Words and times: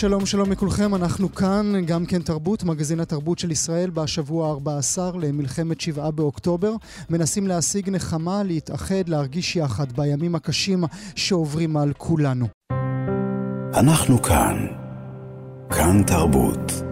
שלום 0.00 0.26
שלום 0.26 0.52
לכולכם, 0.52 0.94
אנחנו 0.94 1.34
כאן, 1.34 1.72
גם 1.86 2.06
כן 2.06 2.22
תרבות, 2.22 2.64
מגזין 2.64 3.00
התרבות 3.00 3.38
של 3.38 3.50
ישראל 3.50 3.90
בשבוע 3.90 4.48
ה-14 4.48 5.18
למלחמת 5.18 5.80
שבעה 5.80 6.10
באוקטובר. 6.10 6.72
מנסים 7.10 7.46
להשיג 7.46 7.90
נחמה, 7.90 8.42
להתאחד, 8.42 9.08
להרגיש 9.08 9.56
יחד 9.56 9.92
בימים 9.92 10.34
הקשים 10.34 10.84
שעוברים 11.16 11.76
על 11.76 11.92
כולנו. 11.98 12.46
אנחנו 13.74 14.22
כאן, 14.22 14.66
כאן 15.70 16.02
תרבות. 16.06 16.89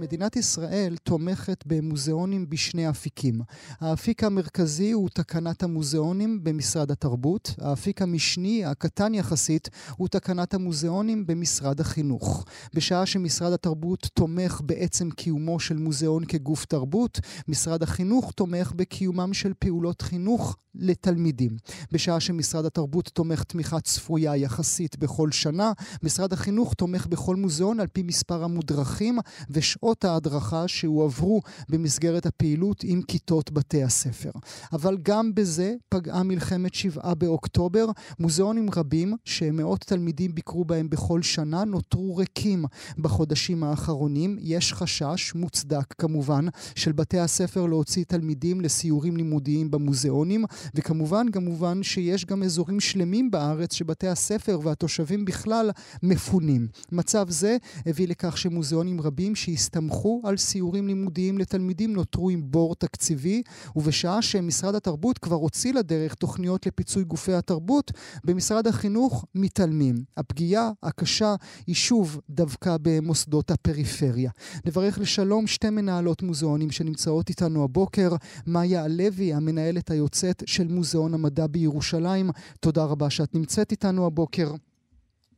מדינת 0.00 0.36
ישראל 0.36 0.96
תומכת 1.02 1.64
במוזיאונים 1.66 2.50
בשני 2.50 2.90
אפיקים. 2.90 3.40
האפיק 3.80 4.24
המרכזי 4.24 4.90
הוא 4.90 5.08
תקנת 5.08 5.62
המוזיאונים 5.62 6.44
במשרד 6.44 6.90
התרבות. 6.90 7.54
האפיק 7.60 8.02
המשני, 8.02 8.64
הקטן 8.64 9.14
יחסית, 9.14 9.68
הוא 9.96 10.08
תקנת 10.08 10.54
המוזיאונים 10.54 11.26
במשרד 11.26 11.80
החינוך. 11.80 12.44
בשעה 12.74 13.06
שמשרד 13.06 13.52
התרבות 13.52 14.08
תומך 14.14 14.60
בעצם 14.64 15.10
קיומו 15.10 15.60
של 15.60 15.76
מוזיאון 15.76 16.24
כגוף 16.24 16.64
תרבות, 16.64 17.20
משרד 17.48 17.82
החינוך 17.82 18.32
תומך 18.32 18.72
בקיומם 18.76 19.34
של 19.34 19.52
פעולות 19.58 20.02
חינוך 20.02 20.56
לתלמידים. 20.74 21.56
בשעה 21.92 22.20
שמשרד 22.20 22.64
התרבות 22.64 23.10
תומך 23.14 23.42
תמיכה 23.42 23.80
צפויה 23.80 24.36
יחסית 24.36 24.98
בכל 24.98 25.30
שנה, 25.30 25.72
משרד 26.02 26.32
החינוך 26.32 26.74
תומך 26.74 27.06
בכל 27.06 27.36
מוזיאון 27.36 27.80
על 27.80 27.86
פי 27.86 28.02
מספר 28.02 28.44
המודרכים 28.44 29.18
ושעות 29.50 29.87
ההדרכה 30.04 30.68
שהועברו 30.68 31.40
במסגרת 31.68 32.26
הפעילות 32.26 32.84
עם 32.84 33.02
כיתות 33.02 33.52
בתי 33.52 33.82
הספר. 33.82 34.30
אבל 34.72 34.96
גם 35.02 35.34
בזה 35.34 35.74
פגעה 35.88 36.22
מלחמת 36.22 36.74
שבעה 36.74 37.14
באוקטובר. 37.14 37.86
מוזיאונים 38.18 38.68
רבים 38.76 39.16
שמאות 39.24 39.80
תלמידים 39.80 40.34
ביקרו 40.34 40.64
בהם 40.64 40.90
בכל 40.90 41.22
שנה 41.22 41.64
נותרו 41.64 42.16
ריקים 42.16 42.64
בחודשים 42.98 43.64
האחרונים. 43.64 44.36
יש 44.40 44.72
חשש, 44.72 45.34
מוצדק 45.34 45.94
כמובן, 45.98 46.46
של 46.74 46.92
בתי 46.92 47.18
הספר 47.18 47.66
להוציא 47.66 48.04
תלמידים 48.04 48.60
לסיורים 48.60 49.16
לימודיים 49.16 49.70
במוזיאונים. 49.70 50.44
וכמובן, 50.74 51.26
כמובן 51.32 51.82
שיש 51.82 52.24
גם 52.24 52.42
אזורים 52.42 52.80
שלמים 52.80 53.30
בארץ 53.30 53.74
שבתי 53.74 54.08
הספר 54.08 54.58
והתושבים 54.62 55.24
בכלל 55.24 55.70
מפונים. 56.02 56.68
מצב 56.92 57.30
זה 57.30 57.56
הביא 57.86 58.08
לכך 58.08 58.38
שמוזיאונים 58.38 59.00
רבים 59.00 59.34
שהסתמכו 59.78 60.20
על 60.24 60.36
סיורים 60.36 60.86
לימודיים 60.86 61.38
לתלמידים 61.38 61.92
נותרו 61.92 62.30
עם 62.30 62.42
בור 62.44 62.74
תקציבי, 62.74 63.42
ובשעה 63.76 64.22
שמשרד 64.22 64.74
התרבות 64.74 65.18
כבר 65.18 65.36
הוציא 65.36 65.72
לדרך 65.72 66.14
תוכניות 66.14 66.66
לפיצוי 66.66 67.04
גופי 67.04 67.32
התרבות, 67.32 67.92
במשרד 68.24 68.66
החינוך 68.66 69.24
מתעלמים. 69.34 70.04
הפגיעה 70.16 70.70
הקשה 70.82 71.34
היא 71.66 71.74
שוב 71.74 72.20
דווקא 72.30 72.76
במוסדות 72.82 73.50
הפריפריה. 73.50 74.30
נברך 74.66 74.98
לשלום 74.98 75.46
שתי 75.46 75.70
מנהלות 75.70 76.22
מוזיאונים 76.22 76.70
שנמצאות 76.70 77.28
איתנו 77.28 77.64
הבוקר, 77.64 78.10
מאיה 78.46 78.84
הלוי, 78.84 79.34
המנהלת 79.34 79.90
היוצאת 79.90 80.42
של 80.46 80.68
מוזיאון 80.68 81.14
המדע 81.14 81.46
בירושלים. 81.46 82.30
תודה 82.60 82.84
רבה 82.84 83.10
שאת 83.10 83.34
נמצאת 83.34 83.70
איתנו 83.70 84.06
הבוקר. 84.06 84.50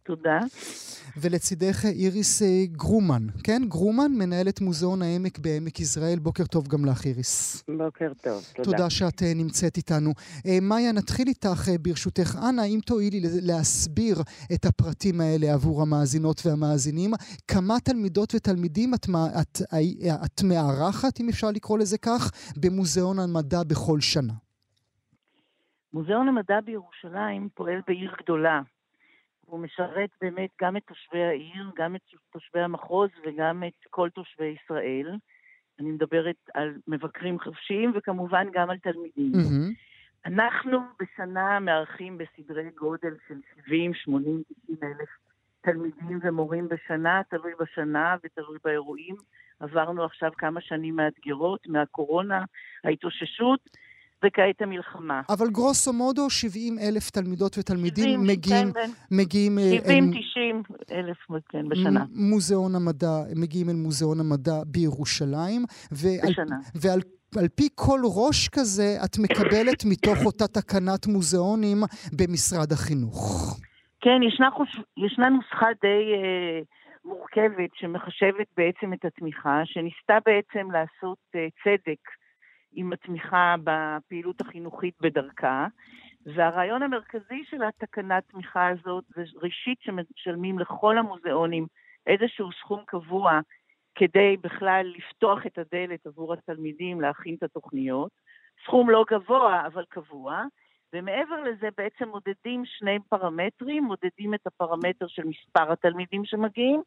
תודה. 0.03 0.38
ולצידך 1.16 1.84
איריס 1.84 2.43
אה, 2.43 2.65
גרומן, 2.72 3.27
כן? 3.44 3.62
גרומן, 3.69 4.12
מנהלת 4.19 4.61
מוזיאון 4.61 5.03
העמק 5.03 5.38
בעמק 5.38 5.81
יזרעאל. 5.81 6.19
בוקר 6.19 6.44
טוב 6.44 6.69
גם 6.69 6.84
לך, 6.84 7.05
איריס. 7.05 7.65
בוקר 7.78 8.12
טוב, 8.22 8.43
תודה. 8.55 8.71
תודה 8.71 8.91
שאת 8.91 9.22
אה, 9.22 9.33
נמצאת 9.34 9.77
איתנו. 9.77 10.10
אה, 10.47 10.59
מאיה, 10.62 10.93
נתחיל 10.93 11.28
איתך 11.28 11.71
ברשותך. 11.83 12.39
אנא, 12.49 12.62
אם 12.62 12.78
תואילי 12.87 13.21
להסביר 13.43 14.16
את 14.55 14.65
הפרטים 14.65 15.21
האלה 15.21 15.53
עבור 15.53 15.83
המאזינות 15.83 16.43
והמאזינים. 16.47 17.10
כמה 17.49 17.81
תלמידות 17.84 18.34
ותלמידים 18.34 18.94
את, 18.94 19.06
את, 19.41 19.62
את 20.25 20.43
מארחת, 20.44 21.21
אם 21.21 21.28
אפשר 21.28 21.50
לקרוא 21.50 21.78
לזה 21.78 21.99
כך, 21.99 22.31
במוזיאון 22.56 23.19
המדע 23.19 23.62
בכל 23.62 24.00
שנה? 24.00 24.33
מוזיאון 25.93 26.28
המדע 26.28 26.60
בירושלים 26.60 27.49
פועל 27.55 27.81
בעיר 27.87 28.10
גדולה. 28.22 28.60
הוא 29.50 29.61
משרת 29.61 30.11
באמת 30.21 30.50
גם 30.61 30.77
את 30.77 30.83
תושבי 30.87 31.25
העיר, 31.25 31.71
גם 31.77 31.97
את 31.97 32.00
תושבי 32.33 32.61
המחוז 32.61 33.11
וגם 33.27 33.62
את 33.66 33.87
כל 33.91 34.09
תושבי 34.11 34.56
ישראל. 34.65 35.16
אני 35.81 35.91
מדברת 35.91 36.37
על 36.55 36.75
מבקרים 36.88 37.41
חופשיים 37.41 37.93
וכמובן 37.94 38.47
גם 38.53 38.71
על 38.71 38.78
תלמידים. 38.78 39.33
Mm-hmm. 39.34 40.27
אנחנו 40.27 40.78
בשנה 41.00 41.60
מארחים 41.60 42.19
בסדרי 42.19 42.71
גודל 42.71 43.15
של 43.28 43.34
70, 43.65 43.94
80, 43.94 44.43
90 44.65 44.78
אלף 44.83 45.09
תלמידים 45.60 46.19
ומורים 46.22 46.69
בשנה, 46.69 47.22
תלוי 47.31 47.53
בשנה 47.60 48.16
ותלוי 48.25 48.59
באירועים. 48.65 49.16
עברנו 49.60 50.05
עכשיו 50.05 50.31
כמה 50.39 50.60
שנים 50.60 50.97
מאתגרות, 50.97 51.66
מהקורונה, 51.66 52.44
ההתאוששות. 52.84 53.60
וכעת 54.25 54.62
המלחמה. 54.62 55.20
אבל 55.28 55.47
גרוסו 55.50 55.92
מודו 55.92 56.31
70 56.31 56.78
אלף 56.78 57.10
תלמידות 57.10 57.58
ותלמידים 57.58 58.04
70, 58.04 58.20
מגיעים... 58.20 58.72
כן, 58.72 58.91
מגיעים 59.10 59.58
70-90 60.69 60.92
אלף 60.92 61.16
כן, 61.48 61.69
בשנה. 61.69 62.04
מוזיאון 62.14 62.75
המדע, 62.75 63.16
מגיעים 63.36 63.69
אל 63.69 63.75
מוזיאון 63.75 64.20
המדע 64.20 64.62
בירושלים. 64.66 65.64
ועל, 65.92 66.30
בשנה. 66.30 66.56
ועל 66.75 67.00
על 67.38 67.48
פי 67.48 67.69
כל 67.75 68.00
ראש 68.04 68.48
כזה 68.48 68.88
את 69.04 69.19
מקבלת 69.19 69.80
מתוך 69.91 70.19
אותה 70.26 70.47
תקנת 70.47 71.06
מוזיאונים 71.06 71.78
במשרד 72.19 72.72
החינוך. 72.72 73.56
כן, 74.00 74.22
ישנה, 74.28 74.50
חוש... 74.50 74.80
ישנה 74.97 75.28
נוסחה 75.28 75.66
די 75.82 76.03
אה, 76.14 76.60
מורכבת 77.04 77.70
שמחשבת 77.75 78.47
בעצם 78.56 78.92
את 78.92 79.04
התמיכה, 79.04 79.60
שניסתה 79.64 80.19
בעצם 80.26 80.70
לעשות 80.70 81.19
אה, 81.34 81.47
צדק 81.64 82.03
עם 82.72 82.92
התמיכה 82.92 83.54
בפעילות 83.64 84.41
החינוכית 84.41 84.94
בדרכה. 85.00 85.66
והרעיון 86.26 86.82
המרכזי 86.82 87.44
של 87.50 87.62
התקנת 87.62 88.22
תמיכה 88.28 88.69
הזאת 88.69 89.04
זה 89.14 89.22
ראשית 89.42 89.78
שמשלמים 89.81 90.58
לכל 90.58 90.98
המוזיאונים 90.98 91.66
איזשהו 92.06 92.53
סכום 92.53 92.82
קבוע 92.86 93.41
כדי 93.94 94.36
בכלל 94.41 94.92
לפתוח 94.97 95.47
את 95.47 95.59
הדלת 95.59 96.06
עבור 96.06 96.32
התלמידים 96.32 97.00
להכין 97.00 97.34
את 97.34 97.42
התוכניות. 97.42 98.10
סכום 98.64 98.91
לא 98.91 99.04
גבוה, 99.10 99.66
אבל 99.66 99.84
קבוע. 99.88 100.42
ומעבר 100.92 101.42
לזה 101.42 101.69
בעצם 101.76 102.09
מודדים 102.09 102.64
שני 102.64 102.98
פרמטרים, 103.09 103.84
מודדים 103.84 104.34
את 104.34 104.47
הפרמטר 104.47 105.06
של 105.09 105.22
מספר 105.25 105.72
התלמידים 105.72 106.25
שמגיעים, 106.25 106.82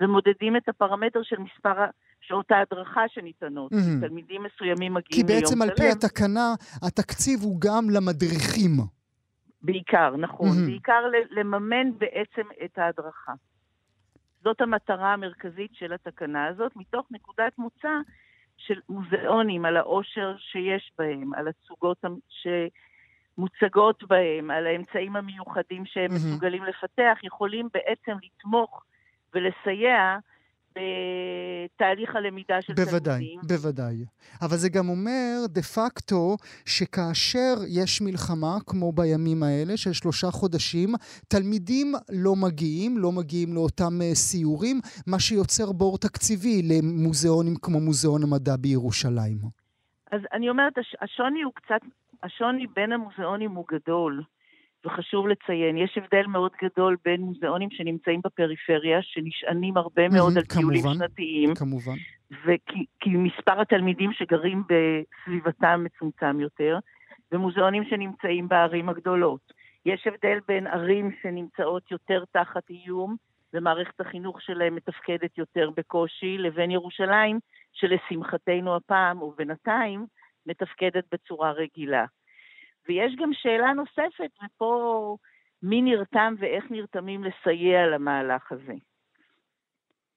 ומודדים 0.00 0.56
את 0.56 0.68
הפרמטר 0.68 1.22
של 1.22 1.38
מספר 1.38 1.84
שעות 2.20 2.50
ההדרכה 2.50 3.00
שניתנות. 3.08 3.72
Mm-hmm. 3.72 4.00
תלמידים 4.00 4.42
מסוימים 4.42 4.94
מגיעים 4.94 5.26
ליום 5.26 5.40
שלם. 5.40 5.48
כי 5.48 5.54
בעצם 5.56 5.62
על 5.62 5.70
פי 5.76 5.88
התקנה, 5.88 6.54
התקציב 6.82 7.40
הוא 7.42 7.60
גם 7.60 7.90
למדריכים. 7.90 8.72
בעיקר, 9.62 10.16
נכון. 10.16 10.48
Mm-hmm. 10.48 10.66
בעיקר 10.66 11.02
לממן 11.30 11.98
בעצם 11.98 12.48
את 12.64 12.78
ההדרכה. 12.78 13.32
זאת 14.44 14.60
המטרה 14.60 15.12
המרכזית 15.12 15.70
של 15.74 15.92
התקנה 15.92 16.46
הזאת, 16.46 16.76
מתוך 16.76 17.06
נקודת 17.10 17.58
מוצא 17.58 17.88
של 18.56 18.80
מוזיאונים, 18.88 19.64
על 19.64 19.76
העושר 19.76 20.36
שיש 20.38 20.92
בהם, 20.98 21.34
על 21.34 21.48
הצוגות 21.48 22.04
ש... 22.28 22.46
מוצגות 23.38 24.04
בהם, 24.08 24.50
על 24.50 24.66
האמצעים 24.66 25.16
המיוחדים 25.16 25.86
שהם 25.86 26.10
mm-hmm. 26.10 26.14
מסוגלים 26.14 26.64
לפתח, 26.64 27.18
יכולים 27.22 27.68
בעצם 27.74 28.12
לתמוך 28.22 28.84
ולסייע 29.34 30.18
בתהליך 30.78 32.16
הלמידה 32.16 32.62
של 32.62 32.72
בוודאי, 32.72 33.00
תלמידים. 33.00 33.40
בוודאי, 33.42 33.96
בוודאי. 33.96 34.04
אבל 34.42 34.56
זה 34.56 34.68
גם 34.68 34.88
אומר 34.88 35.46
דה 35.48 35.62
פקטו 35.62 36.36
שכאשר 36.66 37.54
יש 37.68 38.02
מלחמה, 38.02 38.56
כמו 38.66 38.92
בימים 38.92 39.42
האלה, 39.42 39.76
של 39.76 39.92
שלושה 39.92 40.26
חודשים, 40.30 40.88
תלמידים 41.28 41.92
לא 42.24 42.36
מגיעים, 42.36 42.98
לא 42.98 43.12
מגיעים 43.12 43.54
לאותם 43.54 43.92
uh, 44.00 44.14
סיורים, 44.14 44.80
מה 45.06 45.20
שיוצר 45.20 45.72
בור 45.72 45.98
תקציבי 45.98 46.62
למוזיאונים 46.70 47.54
כמו 47.62 47.80
מוזיאון 47.80 48.22
המדע 48.22 48.56
בירושלים. 48.56 49.38
אז 50.12 50.20
אני 50.32 50.48
אומרת, 50.48 50.72
השוני 51.02 51.42
הוא 51.42 51.52
קצת 51.54 51.80
השוני 52.22 52.66
בין 52.76 52.92
המוזיאונים 52.92 53.50
הוא 53.50 53.64
גדול, 53.72 54.22
וחשוב 54.88 55.28
לציין, 55.28 55.76
יש 55.76 55.98
הבדל 55.98 56.26
מאוד 56.26 56.52
גדול 56.62 56.96
בין 57.04 57.20
מוזיאונים 57.20 57.70
שנמצאים 57.70 58.20
בפריפריה, 58.24 58.98
שנשענים 59.02 59.76
הרבה 59.76 60.08
מאוד 60.08 60.36
על 60.36 60.44
טיולים 60.44 60.82
שנתיים. 60.94 61.54
כמובן. 61.54 61.96
וכי, 62.30 62.84
כי 63.00 63.10
מספר 63.10 63.60
התלמידים 63.60 64.12
שגרים 64.12 64.62
בסביבתם 64.68 65.84
מצומצם 65.84 66.40
יותר, 66.40 66.78
ומוזיאונים 67.32 67.84
שנמצאים 67.84 68.48
בערים 68.48 68.88
הגדולות. 68.88 69.52
יש 69.86 70.06
הבדל 70.06 70.38
בין 70.48 70.66
ערים 70.66 71.10
שנמצאות 71.22 71.90
יותר 71.90 72.24
תחת 72.32 72.70
איום, 72.70 73.16
ומערכת 73.54 74.00
החינוך 74.00 74.42
שלהם 74.42 74.74
מתפקדת 74.74 75.38
יותר 75.38 75.70
בקושי, 75.76 76.38
לבין 76.38 76.70
ירושלים, 76.70 77.38
שלשמחתנו 77.72 78.76
הפעם, 78.76 79.22
ובינתיים, 79.22 80.06
מתפקדת 80.46 81.04
בצורה 81.12 81.52
רגילה. 81.52 82.04
ויש 82.88 83.16
גם 83.16 83.30
שאלה 83.32 83.72
נוספת, 83.72 84.30
ופה 84.44 85.16
מי 85.62 85.82
נרתם 85.82 86.34
ואיך 86.38 86.64
נרתמים 86.70 87.24
לסייע 87.24 87.86
למהלך 87.86 88.52
הזה. 88.52 88.74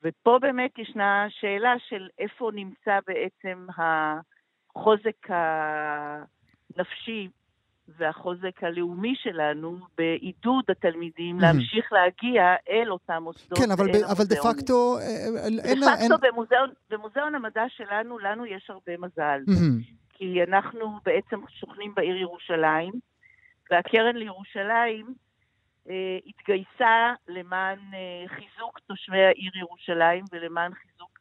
ופה 0.03 0.37
באמת 0.41 0.79
ישנה 0.79 1.27
שאלה 1.29 1.73
של 1.89 2.07
איפה 2.19 2.51
נמצא 2.53 2.99
בעצם 3.07 3.67
החוזק 3.77 5.27
הנפשי 5.29 7.27
והחוזק 7.97 8.63
הלאומי 8.63 9.13
שלנו 9.15 9.77
בעידוד 9.97 10.63
התלמידים 10.69 11.39
mm-hmm. 11.39 11.41
להמשיך 11.41 11.93
להגיע 11.93 12.55
אל 12.69 12.91
אותם 12.91 13.23
מוסדות. 13.23 13.59
כן, 13.59 13.71
אבל, 13.71 13.85
ב, 13.87 13.95
אבל 13.95 14.23
דה 14.25 14.35
פקטו... 14.35 14.97
אה, 14.97 15.03
אה, 15.03 15.47
אין... 15.63 15.79
דה 15.79 15.87
פקטו. 15.99 16.27
במוזיאון, 16.27 16.69
במוזיאון 16.89 17.35
המדע 17.35 17.63
שלנו, 17.69 18.19
לנו 18.19 18.45
יש 18.45 18.69
הרבה 18.69 18.91
מזל. 18.97 19.41
Mm-hmm. 19.47 20.00
כי 20.21 20.43
אנחנו 20.43 20.99
בעצם 21.05 21.39
שוכנים 21.49 21.95
בעיר 21.95 22.15
ירושלים, 22.15 22.93
והקרן 23.71 24.15
לירושלים 24.15 25.13
אה, 25.89 26.17
התגייסה 26.25 27.13
למען 27.27 27.79
אה, 27.93 28.27
חיזוק 28.27 28.79
תושבי 28.79 29.23
העיר 29.23 29.57
ירושלים 29.57 30.25
ולמען 30.31 30.71
חיזוק 30.73 31.19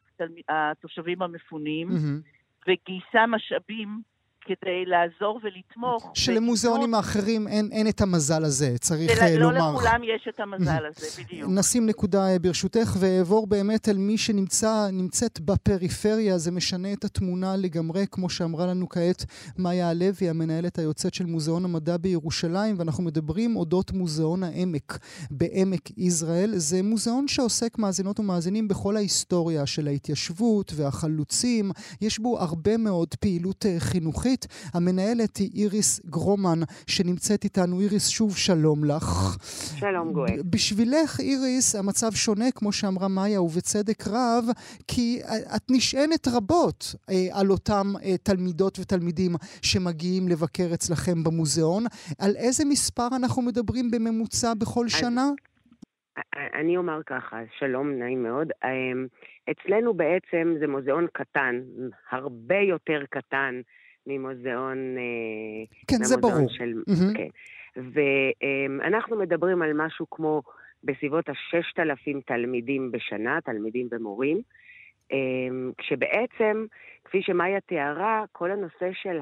התושבים 0.49 1.21
המפונים, 1.21 1.89
mm-hmm. 1.89 2.67
וגייסה 2.67 3.27
משאבים 3.27 4.01
כדי 4.45 4.85
לעזור 4.85 5.39
ולתמוך. 5.43 6.11
שלמוזיאונים 6.13 6.93
האחרים 6.93 7.47
אין, 7.47 7.69
אין 7.71 7.87
את 7.87 8.01
המזל 8.01 8.43
הזה, 8.43 8.77
צריך 8.77 9.11
ול, 9.21 9.29
לא 9.29 9.53
לומר. 9.53 9.71
לא 9.71 9.77
לכולם 9.77 10.01
יש 10.03 10.27
את 10.29 10.39
המזל 10.39 10.85
הזה, 10.85 11.23
בדיוק. 11.23 11.49
נשים 11.55 11.85
נקודה 11.85 12.27
אה, 12.27 12.39
ברשותך, 12.39 12.95
ואעבור 12.99 13.47
באמת 13.47 13.89
אל 13.89 13.97
מי 13.97 14.17
שנמצאת 14.17 15.39
בפריפריה, 15.39 16.37
זה 16.37 16.51
משנה 16.51 16.93
את 16.93 17.03
התמונה 17.03 17.55
לגמרי, 17.57 18.05
כמו 18.11 18.29
שאמרה 18.29 18.65
לנו 18.65 18.89
כעת 18.89 19.25
מאיה 19.57 19.89
הלוי, 19.89 20.29
המנהלת 20.29 20.79
היוצאת 20.79 21.13
של 21.13 21.25
מוזיאון 21.25 21.65
המדע 21.65 21.97
בירושלים, 21.97 22.75
ואנחנו 22.77 23.03
מדברים 23.03 23.55
אודות 23.55 23.91
מוזיאון 23.91 24.43
העמק 24.43 24.99
בעמק 25.31 25.97
יזרעאל. 25.97 26.51
זה 26.55 26.83
מוזיאון 26.83 27.27
שעוסק, 27.27 27.77
מאזינות 27.77 28.19
ומאזינים, 28.19 28.67
בכל 28.67 28.95
ההיסטוריה 28.95 29.65
של 29.65 29.87
ההתיישבות 29.87 30.71
והחלוצים. 30.75 31.71
יש 32.01 32.19
בו 32.19 32.39
הרבה 32.39 32.77
מאוד 32.77 33.15
פעילות 33.15 33.65
אה, 33.65 33.75
חינוכית. 33.79 34.30
האזרחית. 34.31 34.71
המנהלת 34.73 35.37
היא 35.37 35.49
איריס 35.55 36.05
גרומן, 36.05 36.59
שנמצאת 36.87 37.43
איתנו. 37.43 37.79
איריס, 37.79 38.09
שוב 38.09 38.37
שלום 38.37 38.85
לך. 38.85 39.37
שלום 39.79 40.13
גואל. 40.13 40.41
בשבילך, 40.51 41.19
איריס, 41.19 41.75
המצב 41.75 42.11
שונה, 42.11 42.51
כמו 42.55 42.71
שאמרה 42.71 43.07
מאיה, 43.07 43.41
ובצדק 43.41 44.07
רב, 44.07 44.43
כי 44.87 45.19
את 45.55 45.61
נשענת 45.71 46.27
רבות 46.35 46.95
אה, 47.09 47.39
על 47.39 47.49
אותם 47.49 47.87
אה, 48.03 48.17
תלמידות 48.17 48.79
ותלמידים 48.79 49.31
שמגיעים 49.61 50.27
לבקר 50.27 50.69
אצלכם 50.73 51.23
במוזיאון. 51.23 51.83
על 52.19 52.31
איזה 52.37 52.63
מספר 52.65 53.07
אנחנו 53.19 53.41
מדברים 53.41 53.91
בממוצע 53.91 54.53
בכל 54.61 54.87
שנה? 54.87 55.25
אני 56.59 56.77
אומר 56.77 57.03
ככה, 57.05 57.37
שלום, 57.59 57.91
נעים 57.99 58.23
מאוד. 58.23 58.47
אמ, 58.63 59.05
אצלנו 59.51 59.93
בעצם 59.93 60.55
זה 60.59 60.67
מוזיאון 60.67 61.07
קטן, 61.13 61.61
הרבה 62.11 62.59
יותר 62.69 63.01
קטן 63.09 63.61
ממוזיאון... 64.07 64.77
אה, 64.97 65.75
כן, 65.87 66.03
זה 66.03 66.17
ברור. 66.17 66.49
של, 66.49 66.73
mm-hmm. 66.89 67.17
כן. 67.17 67.29
ואנחנו 67.75 69.17
מדברים 69.17 69.61
על 69.61 69.73
משהו 69.73 70.05
כמו 70.09 70.41
בסביבות 70.83 71.29
ה-6,000 71.29 72.21
תלמידים 72.25 72.91
בשנה, 72.91 73.41
תלמידים 73.41 73.87
ומורים, 73.91 74.41
אמ, 75.11 75.71
כשבעצם, 75.77 76.65
כפי 77.05 77.21
שמאיה 77.21 77.61
תיארה, 77.61 78.23
כל 78.31 78.51
הנושא 78.51 78.89
של 78.93 79.19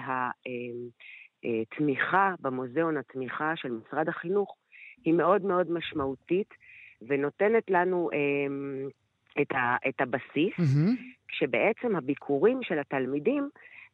התמיכה 1.44 2.30
אה, 2.30 2.36
במוזיאון, 2.40 2.98
התמיכה 2.98 3.54
של 3.56 3.72
משרד 3.72 4.10
החינוך, 4.10 4.56
היא 5.06 5.14
מאוד 5.14 5.46
מאוד 5.46 5.72
משמעותית, 5.72 6.54
ונותנת 7.02 7.70
לנו 7.70 8.10
את, 9.42 10.02
הבסיס, 10.02 10.54
mm-hmm. 10.60 11.02
כשבעצם 11.28 11.96
הביקורים 11.96 12.60
של 12.64 12.80
התלמידים 12.80 13.50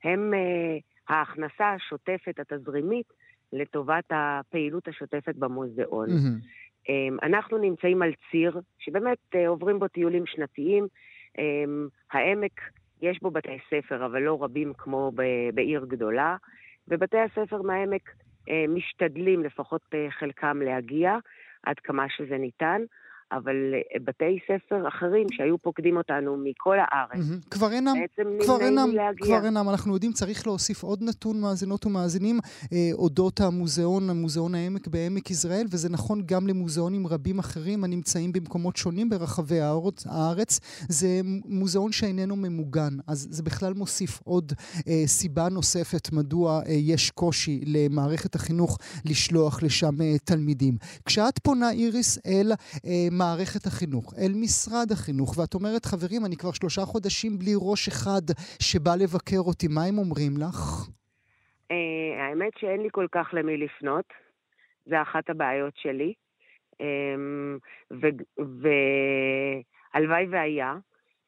הם 0.05 0.33
uh, 0.33 1.13
ההכנסה 1.13 1.73
השוטפת, 1.73 2.39
התזרימית, 2.39 3.13
לטובת 3.53 4.03
הפעילות 4.09 4.87
השוטפת 4.87 5.35
במוזיאון. 5.35 6.09
Mm-hmm. 6.09 6.91
אנחנו 7.23 7.57
נמצאים 7.57 8.01
על 8.01 8.11
ציר 8.31 8.59
שבאמת 8.79 9.17
uh, 9.35 9.37
עוברים 9.47 9.79
בו 9.79 9.87
טיולים 9.87 10.25
שנתיים. 10.25 10.87
Um, 11.37 11.39
העמק, 12.11 12.61
יש 13.01 13.19
בו 13.21 13.31
בתי 13.31 13.57
ספר, 13.69 14.05
אבל 14.05 14.21
לא 14.21 14.43
רבים 14.43 14.73
כמו 14.77 15.11
בעיר 15.53 15.85
גדולה, 15.85 16.35
ובתי 16.87 17.17
הספר 17.17 17.61
מהעמק 17.61 18.09
uh, 18.09 18.51
משתדלים, 18.69 19.43
לפחות 19.43 19.81
חלקם, 20.09 20.61
להגיע 20.61 21.17
עד 21.63 21.79
כמה 21.79 22.05
שזה 22.09 22.37
ניתן. 22.37 22.81
אבל 23.31 23.55
אה, 23.73 23.99
בתי 24.05 24.39
ספר 24.45 24.87
אחרים 24.87 25.27
שהיו 25.31 25.57
פוקדים 25.57 25.97
אותנו 25.97 26.37
מכל 26.37 26.77
הארץ, 26.79 27.25
mm-hmm. 27.29 27.49
כבר 27.51 27.71
אינם, 27.71 27.93
כבר 28.45 28.61
אינם. 28.61 28.89
כבר 29.21 29.45
אינם, 29.45 29.69
אנחנו 29.69 29.93
יודעים, 29.93 30.11
צריך 30.11 30.47
להוסיף 30.47 30.83
עוד 30.83 31.03
נתון 31.03 31.41
מאזינות 31.41 31.85
ומאזינים 31.85 32.39
אה, 32.73 32.89
אודות 32.93 33.39
המוזיאון, 33.39 34.09
המוזיאון 34.09 34.55
העמק 34.55 34.87
בעמק 34.87 35.31
יזרעאל, 35.31 35.65
וזה 35.71 35.89
נכון 35.89 36.21
גם 36.25 36.47
למוזיאונים 36.47 37.07
רבים 37.07 37.39
אחרים 37.39 37.83
הנמצאים 37.83 38.31
במקומות 38.31 38.75
שונים 38.75 39.09
ברחבי 39.09 39.59
הארץ. 39.59 40.05
הארץ. 40.07 40.59
זה 40.89 41.21
מוזיאון 41.45 41.91
שאיננו 41.91 42.35
ממוגן, 42.35 42.97
אז 43.07 43.27
זה 43.31 43.43
בכלל 43.43 43.73
מוסיף 43.73 44.21
עוד 44.23 44.53
אה, 44.87 45.03
סיבה 45.05 45.49
נוספת 45.49 46.11
מדוע 46.11 46.61
אה, 46.65 46.71
יש 46.71 47.11
קושי 47.11 47.61
למערכת 47.65 48.35
החינוך 48.35 48.77
לשלוח 49.05 49.63
לשם 49.63 50.01
אה, 50.01 50.17
תלמידים. 50.23 50.77
כשאת 51.05 51.39
פונה, 51.39 51.71
איריס, 51.71 52.19
אל 52.25 52.51
אה, 52.85 53.07
מערכת 53.17 53.65
החינוך, 53.65 54.13
אל 54.21 54.33
משרד 54.43 54.87
החינוך, 54.91 55.37
ואת 55.37 55.53
אומרת, 55.53 55.85
חברים, 55.85 56.25
אני 56.25 56.35
כבר 56.37 56.51
שלושה 56.51 56.81
חודשים 56.81 57.31
בלי 57.39 57.53
ראש 57.69 57.87
אחד 57.87 58.25
שבא 58.61 58.91
לבקר 58.95 59.41
אותי, 59.47 59.67
מה 59.67 59.83
הם 59.89 59.97
אומרים 59.97 60.31
לך? 60.37 60.59
אה, 61.71 62.25
האמת 62.25 62.53
שאין 62.59 62.81
לי 62.81 62.89
כל 62.91 63.07
כך 63.11 63.29
למי 63.33 63.57
לפנות, 63.57 64.05
זה 64.85 65.01
אחת 65.01 65.29
הבעיות 65.29 65.73
שלי. 65.77 66.13
אמ, 66.79 67.57
והלוואי 69.93 70.25
והיה, 70.29 70.75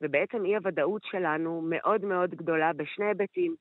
ובעצם 0.01 0.45
אי 0.45 0.55
הוודאות 0.55 1.01
שלנו 1.11 1.61
מאוד 1.69 2.05
מאוד 2.05 2.35
גדולה 2.35 2.73
בשני 2.73 3.05
היבטים. 3.05 3.55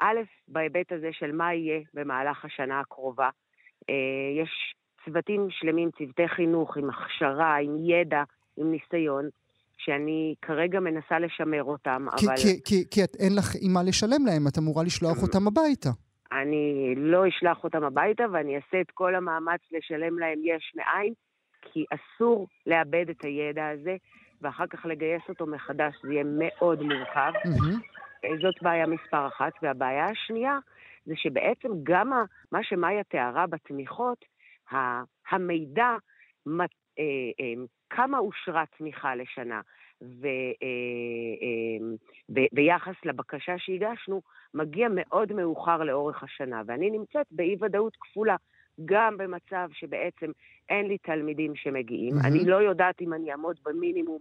א', 0.00 0.20
בהיבט 0.48 0.92
הזה 0.92 1.08
של 1.12 1.32
מה 1.32 1.54
יהיה 1.54 1.80
במהלך 1.94 2.44
השנה 2.44 2.80
הקרובה. 2.80 3.30
אה, 3.90 4.42
יש 4.42 4.74
צוותים 5.04 5.48
שלמים, 5.50 5.90
צוותי 5.98 6.28
חינוך 6.28 6.76
עם 6.76 6.90
הכשרה, 6.90 7.56
עם 7.56 7.76
ידע, 7.88 8.22
עם 8.56 8.70
ניסיון, 8.70 9.28
שאני 9.78 10.34
כרגע 10.42 10.80
מנסה 10.80 11.18
לשמר 11.18 11.64
אותם, 11.64 12.06
כי, 12.16 12.26
אבל... 12.26 12.36
כי, 12.36 12.62
כי, 12.64 12.84
כי 12.90 13.04
את, 13.04 13.14
אין 13.18 13.32
לך 13.38 13.52
עם 13.60 13.72
מה 13.72 13.82
לשלם 13.82 14.26
להם, 14.26 14.46
את 14.48 14.58
אמורה 14.58 14.84
לשלוח 14.84 15.22
אותם 15.22 15.46
הביתה. 15.46 15.90
אני 16.32 16.94
לא 16.96 17.28
אשלח 17.28 17.64
אותם 17.64 17.84
הביתה, 17.84 18.24
ואני 18.32 18.56
אעשה 18.56 18.80
את 18.80 18.90
כל 18.94 19.14
המאמץ 19.14 19.60
לשלם 19.72 20.18
להם 20.18 20.38
יש 20.44 20.72
מאין, 20.76 21.12
כי 21.62 21.84
אסור 21.94 22.46
לאבד 22.66 23.10
את 23.10 23.24
הידע 23.24 23.68
הזה, 23.68 23.96
ואחר 24.42 24.66
כך 24.66 24.86
לגייס 24.86 25.22
אותו 25.28 25.46
מחדש, 25.46 25.94
זה 26.02 26.12
יהיה 26.12 26.24
מאוד 26.26 26.82
מורכב. 26.82 27.32
Mm-hmm. 27.34 28.42
זאת 28.42 28.62
בעיה 28.62 28.86
מספר 28.86 29.26
אחת. 29.26 29.52
והבעיה 29.62 30.06
השנייה, 30.06 30.58
זה 31.06 31.14
שבעצם 31.16 31.68
גם 31.82 32.10
מה 32.52 32.58
שמאיה 32.62 33.04
תיארה 33.04 33.46
בתמיכות, 33.46 34.24
המידע, 35.30 35.96
אה, 36.98 37.04
אה, 37.40 37.54
כמה 37.90 38.18
אושרה 38.18 38.64
תמיכה 38.78 39.14
לשנה, 39.14 39.60
וביחס 42.30 42.88
אה, 42.88 43.10
לבקשה 43.10 43.54
שהגשנו, 43.58 44.22
מגיע 44.54 44.88
מאוד 44.90 45.32
מאוחר 45.32 45.82
לאורך 45.82 46.22
השנה. 46.22 46.62
ואני 46.66 46.90
נמצאת 46.90 47.26
באי-ודאות 47.30 47.96
כפולה, 48.00 48.36
גם 48.84 49.16
במצב 49.16 49.68
שבעצם 49.72 50.30
אין 50.68 50.86
לי 50.86 50.98
תלמידים 50.98 51.52
שמגיעים. 51.56 52.14
Mm-hmm. 52.14 52.26
אני 52.26 52.44
לא 52.44 52.56
יודעת 52.56 53.00
אם 53.00 53.12
אני 53.12 53.30
אעמוד 53.30 53.56
במינימום 53.64 54.18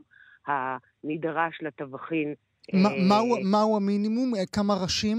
הנדרש 0.47 1.61
לתבחין. 1.61 2.33
מהו, 3.09 3.37
מהו 3.51 3.75
המינימום? 3.77 4.31
כמה 4.51 4.73
ראשים? 4.83 5.17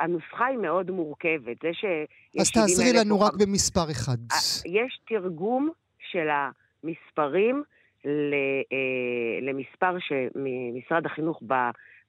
הנוסחה 0.00 0.46
היא 0.46 0.58
מאוד 0.58 0.90
מורכבת. 0.90 1.56
זה 1.62 1.70
שיש... 1.72 2.40
אז 2.40 2.50
תעזרי 2.52 2.92
לנו 3.00 3.20
רק 3.20 3.32
במספר 3.40 3.90
אחד. 3.90 4.16
יש 4.66 5.00
תרגום 5.08 5.70
של 5.98 6.28
המספרים 6.30 7.62
למספר 9.42 9.96
שמשרד 9.98 11.06
החינוך 11.06 11.42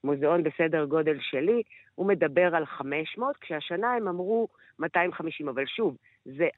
במוזיאון 0.04 0.42
בסדר 0.42 0.84
גודל 0.84 1.16
שלי, 1.20 1.62
הוא 1.94 2.06
מדבר 2.08 2.54
על 2.54 2.66
500, 2.66 3.36
כשהשנה 3.36 3.92
הם 3.94 4.08
אמרו 4.08 4.48
250, 4.78 5.48
אבל 5.48 5.66
שוב, 5.66 5.96
זה 6.24 6.48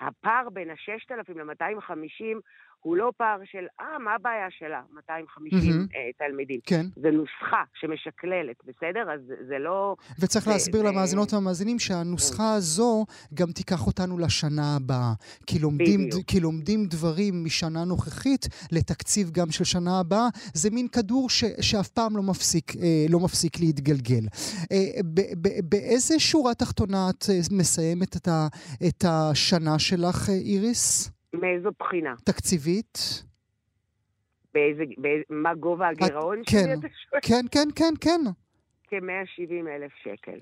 הפער 0.00 0.48
בין 0.52 0.70
ה-6,000 0.70 1.32
ל-250 1.34 2.40
הוא 2.86 2.96
לא 2.96 3.12
פער 3.16 3.38
של, 3.44 3.66
אה, 3.80 3.98
מה 3.98 4.14
הבעיה 4.14 4.46
שלה? 4.58 4.82
250 4.94 5.58
mm-hmm. 5.58 5.92
uh, 5.92 5.96
תלמידים. 6.18 6.60
כן. 6.66 6.86
זה 6.96 7.10
נוסחה 7.10 7.62
שמשקללת, 7.74 8.56
בסדר? 8.66 9.12
אז 9.14 9.20
זה 9.48 9.58
לא... 9.58 9.96
וצריך 10.18 10.44
זה, 10.44 10.50
להסביר 10.50 10.82
זה... 10.82 10.88
למאזינות 10.88 11.32
והמאזינים 11.32 11.78
שהנוסחה 11.78 12.52
mm. 12.54 12.56
הזו 12.56 13.04
גם 13.34 13.52
תיקח 13.52 13.86
אותנו 13.86 14.18
לשנה 14.18 14.76
הבאה. 14.76 15.12
כי 15.46 15.58
לומדים, 15.58 16.08
ד, 16.08 16.14
כי 16.26 16.40
לומדים 16.40 16.86
דברים 16.86 17.44
משנה 17.44 17.84
נוכחית 17.84 18.46
לתקציב 18.72 19.30
גם 19.30 19.50
של 19.50 19.64
שנה 19.64 20.00
הבאה, 20.00 20.28
זה 20.54 20.70
מין 20.70 20.88
כדור 20.88 21.30
ש, 21.30 21.44
שאף 21.60 21.88
פעם 21.88 22.16
לא 22.16 22.22
מפסיק, 22.22 22.76
אה, 22.76 23.06
לא 23.08 23.20
מפסיק 23.20 23.60
להתגלגל. 23.60 24.24
אה, 24.72 25.02
ב, 25.14 25.20
ב, 25.42 25.48
באיזה 25.68 26.18
שורה 26.18 26.54
תחתונה 26.54 27.10
את 27.10 27.24
אה, 27.30 27.38
מסיימת 27.50 28.16
את, 28.16 28.28
ה, 28.28 28.46
את 28.88 29.04
השנה 29.08 29.78
שלך, 29.78 30.28
אה, 30.28 30.34
איריס? 30.34 31.15
מאיזו 31.32 31.70
בחינה? 31.78 32.14
תקציבית? 32.24 33.24
באיזה, 34.54 34.84
באיזה, 34.98 35.22
מה 35.30 35.54
גובה 35.54 35.88
הגירעון 35.88 36.40
את, 36.40 36.48
שלי, 36.48 36.60
אתה 36.60 36.88
שואל? 37.10 37.20
כן, 37.22 37.44
כן, 37.50 37.68
כן, 37.74 37.94
כן. 38.00 38.20
כ-170 38.88 39.68
אלף 39.68 39.92
שקל. 40.02 40.38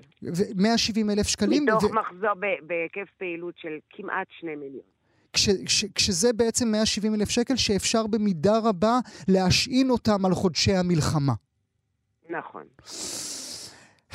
170 0.55 1.09
אלף 1.09 1.27
שקלים? 1.27 1.63
מתוך 1.65 1.83
ו... 1.83 1.93
מחזור 1.93 2.33
בהיקף 2.61 3.07
פעילות 3.17 3.55
של 3.57 3.77
כמעט 3.89 4.27
2 4.37 4.59
מיליון. 4.59 4.83
כש, 5.33 5.49
כש, 5.65 5.85
כשזה 5.95 6.33
בעצם 6.33 6.67
170 6.71 7.13
אלף 7.15 7.29
שקל 7.29 7.55
שאפשר 7.55 8.07
במידה 8.07 8.59
רבה 8.63 8.99
להשעין 9.27 9.89
אותם 9.89 10.25
על 10.25 10.33
חודשי 10.33 10.71
המלחמה. 10.75 11.33
נכון. 12.29 12.63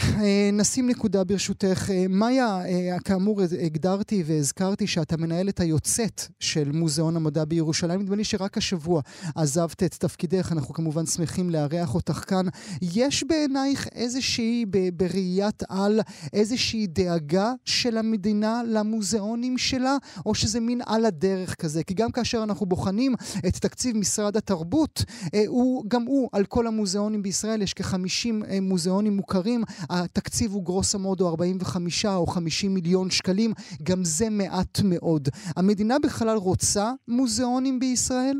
אה, 0.02 0.50
נשים 0.52 0.90
נקודה 0.90 1.24
ברשותך. 1.24 1.90
אה, 1.90 2.04
מאיה, 2.08 2.60
אה, 2.64 3.00
כאמור 3.04 3.40
הגדרתי 3.42 4.22
והזכרתי 4.26 4.86
שאתה 4.86 5.16
מנהלת 5.16 5.60
היוצאת 5.60 6.22
של 6.40 6.72
מוזיאון 6.72 7.16
המדע 7.16 7.44
בירושלים. 7.44 8.00
נדמה 8.02 8.16
לי 8.16 8.24
שרק 8.24 8.58
השבוע 8.58 9.00
עזבת 9.34 9.82
את 9.82 9.94
תפקידך, 9.94 10.52
אנחנו 10.52 10.74
כמובן 10.74 11.06
שמחים 11.06 11.50
לארח 11.50 11.94
אותך 11.94 12.24
כאן. 12.26 12.46
יש 12.82 13.24
בעינייך 13.24 13.88
איזושהי, 13.94 14.64
בראיית 14.96 15.62
על, 15.68 16.00
איזושהי 16.32 16.86
דאגה 16.86 17.52
של 17.64 17.98
המדינה 17.98 18.62
למוזיאונים 18.66 19.58
שלה, 19.58 19.96
או 20.26 20.34
שזה 20.34 20.60
מין 20.60 20.80
על 20.86 21.04
הדרך 21.04 21.54
כזה? 21.54 21.84
כי 21.84 21.94
גם 21.94 22.10
כאשר 22.10 22.42
אנחנו 22.42 22.66
בוחנים 22.66 23.14
את 23.48 23.56
תקציב 23.56 23.96
משרד 23.96 24.36
התרבות, 24.36 25.04
הוא, 25.46 25.84
גם 25.88 26.02
הוא, 26.02 26.28
על 26.32 26.44
כל 26.44 26.66
המוזיאונים 26.66 27.22
בישראל, 27.22 27.62
יש 27.62 27.74
כ-50 27.74 28.60
מוזיאונים 28.60 29.16
מוכרים. 29.16 29.64
התקציב 29.90 30.50
הוא 30.50 30.64
גרוסו 30.64 30.98
מודו 30.98 31.28
45 31.28 32.06
או 32.06 32.26
50 32.26 32.74
מיליון 32.74 33.10
שקלים, 33.10 33.50
גם 33.82 33.98
זה 34.02 34.24
מעט 34.30 34.78
מאוד. 34.90 35.28
המדינה 35.56 35.94
בכלל 36.04 36.36
רוצה 36.36 36.92
מוזיאונים 37.08 37.78
בישראל? 37.78 38.36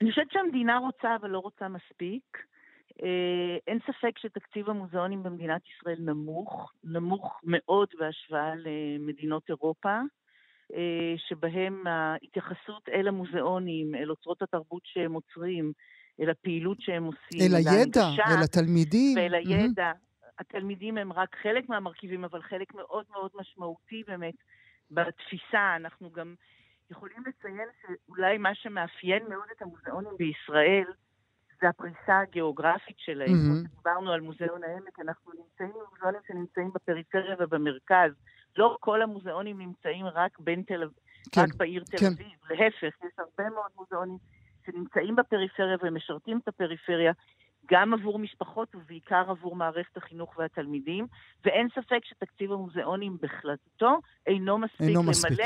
אני 0.00 0.10
חושבת 0.10 0.32
שהמדינה 0.32 0.78
רוצה, 0.78 1.08
אבל 1.20 1.30
לא 1.30 1.38
רוצה 1.38 1.68
מספיק. 1.68 2.38
אה, 3.02 3.56
אין 3.66 3.78
ספק 3.86 4.18
שתקציב 4.18 4.70
המוזיאונים 4.70 5.22
במדינת 5.22 5.62
ישראל 5.66 5.98
נמוך, 6.00 6.72
נמוך 6.84 7.40
מאוד 7.44 7.88
בהשוואה 7.98 8.52
למדינות 8.56 9.42
אירופה, 9.48 9.98
אה, 10.74 11.14
שבהם 11.28 11.86
ההתייחסות 11.86 12.88
אל 12.88 13.08
המוזיאונים, 13.08 13.94
אל 13.94 14.10
אוצרות 14.10 14.42
התרבות 14.42 14.82
שהם 14.84 15.12
עוצרים, 15.12 15.72
אל 16.20 16.30
הפעילות 16.30 16.80
שהם 16.80 17.04
עושים, 17.04 17.40
אל 17.40 17.54
הידע, 17.56 18.08
אל 18.28 18.42
התלמידים. 18.44 19.16
ואל 19.16 19.34
הידע. 19.34 19.92
Mm-hmm. 19.92 20.11
התלמידים 20.42 20.98
הם 20.98 21.12
רק 21.12 21.36
חלק 21.42 21.68
מהמרכיבים, 21.68 22.24
אבל 22.24 22.42
חלק 22.42 22.74
מאוד 22.74 23.04
מאוד 23.10 23.30
משמעותי 23.34 24.02
באמת 24.06 24.34
בתפיסה. 24.90 25.76
אנחנו 25.76 26.10
גם 26.10 26.34
יכולים 26.90 27.22
לציין 27.26 27.68
שאולי 27.82 28.38
מה 28.38 28.54
שמאפיין 28.54 29.22
מאוד 29.28 29.48
את 29.56 29.62
המוזיאונים 29.62 30.12
בישראל 30.18 30.92
זה 31.60 31.68
הפריסה 31.68 32.20
הגיאוגרפית 32.20 32.96
שלהם. 32.98 33.28
Mm-hmm. 33.28 33.76
דיברנו 33.76 34.12
על 34.12 34.20
מוזיאון 34.20 34.64
העמק, 34.64 34.98
אנחנו 35.00 35.32
נמצאים 35.32 35.72
במוזיאונים 35.72 36.20
שנמצאים 36.26 36.70
בפריפריה 36.74 37.36
ובמרכז. 37.38 38.12
לא 38.56 38.76
כל 38.80 39.02
המוזיאונים 39.02 39.58
נמצאים 39.58 40.06
רק, 40.06 40.38
תל... 40.66 40.88
כן, 41.32 41.40
רק 41.40 41.54
בעיר 41.54 41.84
תל 41.84 41.98
כן. 41.98 42.06
אביב, 42.06 42.38
להפך, 42.50 43.04
יש 43.04 43.12
הרבה 43.18 43.50
מאוד 43.50 43.70
מוזיאונים 43.76 44.18
שנמצאים 44.66 45.16
בפריפריה 45.16 45.76
ומשרתים 45.82 46.38
את 46.38 46.48
הפריפריה. 46.48 47.12
גם 47.70 47.94
עבור 47.94 48.18
משפחות 48.18 48.74
ובעיקר 48.74 49.24
עבור 49.28 49.56
מערכת 49.56 49.96
החינוך 49.96 50.38
והתלמידים, 50.38 51.06
ואין 51.44 51.68
ספק 51.74 52.04
שתקציב 52.04 52.52
המוזיאונים 52.52 53.16
בכללותו 53.22 53.98
אינו 54.26 54.58
מספיק 54.58 54.80
אינו 54.80 55.00
למלא, 55.00 55.10
מספיק. 55.10 55.38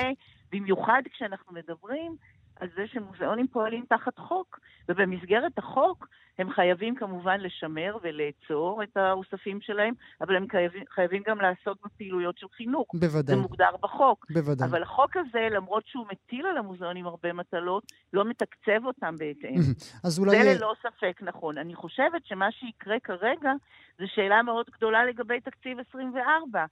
במיוחד 0.52 1.02
כשאנחנו 1.12 1.52
מדברים 1.52 2.16
על 2.60 2.68
זה 2.76 2.86
שמוזיאונים 2.86 3.46
פועלים 3.46 3.84
תחת 3.88 4.18
חוק, 4.18 4.60
ובמסגרת 4.88 5.58
החוק 5.58 6.08
הם 6.38 6.50
חייבים 6.50 6.94
כמובן 6.94 7.40
לשמר 7.40 7.96
ולעצור 8.02 8.82
את 8.82 8.96
האוספים 8.96 9.60
שלהם, 9.60 9.94
אבל 10.20 10.36
הם 10.36 10.46
חייבים, 10.50 10.82
חייבים 10.90 11.22
גם 11.26 11.40
לעסוק 11.40 11.78
בפעילויות 11.84 12.38
של 12.38 12.46
חינוך. 12.48 12.88
בוודאי. 12.94 13.36
זה 13.36 13.42
מוגדר 13.42 13.70
בחוק. 13.82 14.26
בוודאי. 14.30 14.68
אבל 14.68 14.82
החוק 14.82 15.16
הזה, 15.16 15.48
למרות 15.50 15.86
שהוא 15.86 16.06
מטיל 16.12 16.46
על 16.46 16.56
המוזיאונים 16.56 17.06
הרבה 17.06 17.32
מטלות, 17.32 17.92
לא 18.12 18.24
מתקצב 18.24 18.84
אותם 18.84 19.14
בהתאם. 19.18 19.60
אז 20.04 20.18
אולי... 20.18 20.42
זה 20.42 20.54
ללא 20.54 20.74
ספק 20.82 21.20
נכון. 21.22 21.58
אני 21.58 21.74
חושבת 21.74 22.26
שמה 22.26 22.52
שיקרה 22.52 23.00
כרגע 23.00 23.52
זה 23.98 24.04
שאלה 24.06 24.42
מאוד 24.42 24.66
גדולה 24.76 25.04
לגבי 25.04 25.40
תקציב 25.40 25.78
24. 25.88 26.64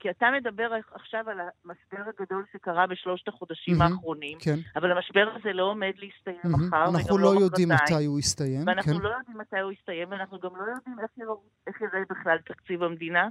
כי 0.00 0.10
אתה 0.10 0.26
מדבר 0.30 0.70
עכשיו 0.94 1.30
על 1.30 1.40
המשבר 1.40 1.98
הגדול 2.08 2.44
שקרה 2.52 2.86
בשלושת 2.86 3.28
החודשים 3.28 3.82
mm-hmm, 3.82 3.84
האחרונים, 3.84 4.38
כן. 4.40 4.56
אבל 4.76 4.92
המשבר 4.92 5.28
הזה 5.36 5.52
לא 5.52 5.62
עומד 5.62 5.92
להסתיים 5.96 6.54
mm-hmm, 6.54 6.66
מחר 6.66 6.84
אנחנו 6.94 7.18
לא, 7.18 7.34
לא 7.34 7.40
יודעים 7.40 7.68
מתי 7.68 8.04
הוא 8.04 8.18
יסתיים. 8.18 8.66
ואנחנו 8.66 8.94
כן. 8.94 9.02
לא 9.02 9.08
יודעים 9.08 9.38
מתי 9.38 9.58
הוא 9.58 9.72
יסתיים, 9.72 10.10
ואנחנו 10.10 10.40
גם 10.40 10.50
לא 10.56 10.64
יודעים 10.76 11.00
איך, 11.00 11.10
יראו, 11.18 11.42
איך 11.66 11.80
יראה 11.80 12.00
בכלל 12.10 12.38
תקציב 12.38 12.82
המדינה, 12.82 13.28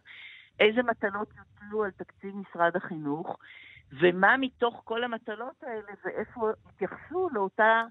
איזה 0.60 0.84
מטלות 0.84 1.30
יוטלו 1.38 1.84
על 1.84 1.92
תקציב 1.92 2.36
משרד 2.36 2.76
החינוך, 2.76 3.38
ומה 4.02 4.38
מתוך 4.38 4.82
כל 4.86 5.04
המטלות 5.04 5.64
האלה 5.64 5.92
ואיפה 6.06 6.50
יתייחסו 6.70 7.30
לאותה 7.34 7.84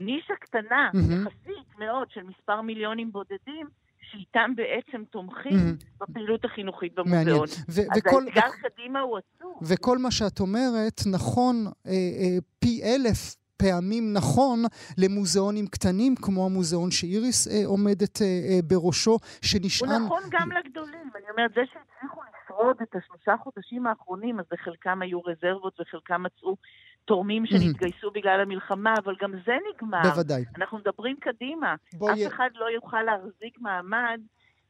נישה 0.00 0.34
קטנה, 0.40 0.90
mm-hmm. 0.92 1.12
יחסית 1.12 1.78
מאוד, 1.78 2.10
של 2.10 2.22
מספר 2.22 2.60
מיליונים 2.60 3.12
בודדים, 3.12 3.66
שאיתם 4.12 4.52
בעצם 4.56 5.04
תומכים 5.10 5.52
mm-hmm. 5.52 6.04
בפעילות 6.06 6.44
החינוכית 6.44 6.94
במוזיאון. 6.94 7.48
ו- 7.68 7.80
אז 7.80 7.98
וכל, 7.98 8.24
האתגר 8.26 8.48
ו- 8.48 8.68
קדימה 8.68 9.00
הוא 9.00 9.18
עצוב. 9.18 9.58
וכל 9.62 9.98
מה 9.98 10.10
שאת 10.10 10.40
אומרת 10.40 11.00
נכון 11.12 11.66
אה, 11.86 11.92
אה, 11.92 12.38
פי 12.58 12.82
אלף 12.84 13.36
פעמים 13.62 14.12
נכון 14.12 14.58
למוזיאונים 14.98 15.66
קטנים, 15.66 16.14
כמו 16.16 16.46
המוזיאון 16.46 16.90
שאיריס 16.90 17.48
אה, 17.48 17.66
עומדת 17.66 18.22
אה, 18.22 18.26
אה, 18.26 18.58
בראשו, 18.68 19.18
שנשען... 19.42 19.88
הוא 19.88 19.98
נכון 20.06 20.22
גם 20.30 20.52
לגדולים. 20.52 21.10
אני 21.16 21.30
אומרת, 21.30 21.50
זה 21.54 21.60
שהצליחו 21.72 22.20
לשרוד 22.28 22.76
את 22.82 22.96
השלושה 22.96 23.34
חודשים 23.42 23.86
האחרונים, 23.86 24.40
אז 24.40 24.46
בחלקם 24.52 25.02
היו 25.02 25.20
רזרבות 25.20 25.80
וחלקם 25.80 26.22
מצאו 26.22 26.56
תורמים 27.04 27.46
שנתגייסו 27.46 28.10
בגלל 28.10 28.40
המלחמה, 28.40 28.94
אבל 29.04 29.14
גם 29.22 29.32
זה 29.46 29.52
נגמר. 29.74 30.02
בוודאי. 30.02 30.44
אנחנו 30.56 30.78
מדברים 30.78 31.16
קדימה. 31.20 31.74
אף 31.96 32.26
אחד 32.26 32.48
לא 32.54 32.66
יוכל 32.70 33.02
להחזיק 33.02 33.58
מעמד. 33.60 34.20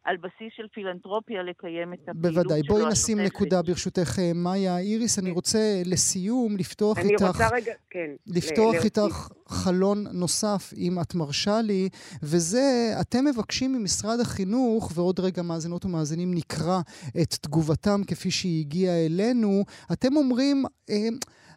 על 0.05 0.17
בסיס 0.17 0.53
של 0.57 0.67
פילנטרופיה 0.75 1.43
לקיים 1.43 1.93
את 1.93 1.99
הפעילות 1.99 2.33
שלו. 2.33 2.43
בוודאי. 2.43 2.63
בואי 2.63 2.83
נשים 2.93 3.21
נקודה 3.21 3.63
ברשותך, 3.63 4.19
אה, 4.19 4.33
מאיה 4.35 4.79
איריס. 4.79 5.19
אני 5.19 5.29
כן. 5.29 5.35
רוצה 5.35 5.83
לסיום 5.85 6.57
לפתוח 6.57 6.99
אני 6.99 7.09
איתך... 7.09 7.23
אני 7.23 7.29
רוצה 7.29 7.49
רגע, 7.53 7.73
כן. 7.91 8.11
לפתוח 8.27 8.75
איתך 8.85 9.29
חלון 9.49 10.05
נוסף, 10.13 10.73
אם 10.77 11.01
את 11.01 11.15
מרשה 11.15 11.61
לי, 11.63 11.89
וזה, 12.23 12.95
אתם 13.01 13.25
מבקשים 13.25 13.73
ממשרד 13.73 14.21
החינוך, 14.21 14.93
ועוד 14.95 15.21
רגע 15.21 15.43
מאזינות 15.43 15.85
ומאזינים 15.85 16.35
נקרא 16.35 16.81
את 17.23 17.35
תגובתם 17.35 18.01
כפי 18.07 18.31
שהיא 18.31 18.61
הגיעה 18.61 19.07
אלינו, 19.07 19.65
אתם 19.93 20.17
אומרים... 20.17 20.65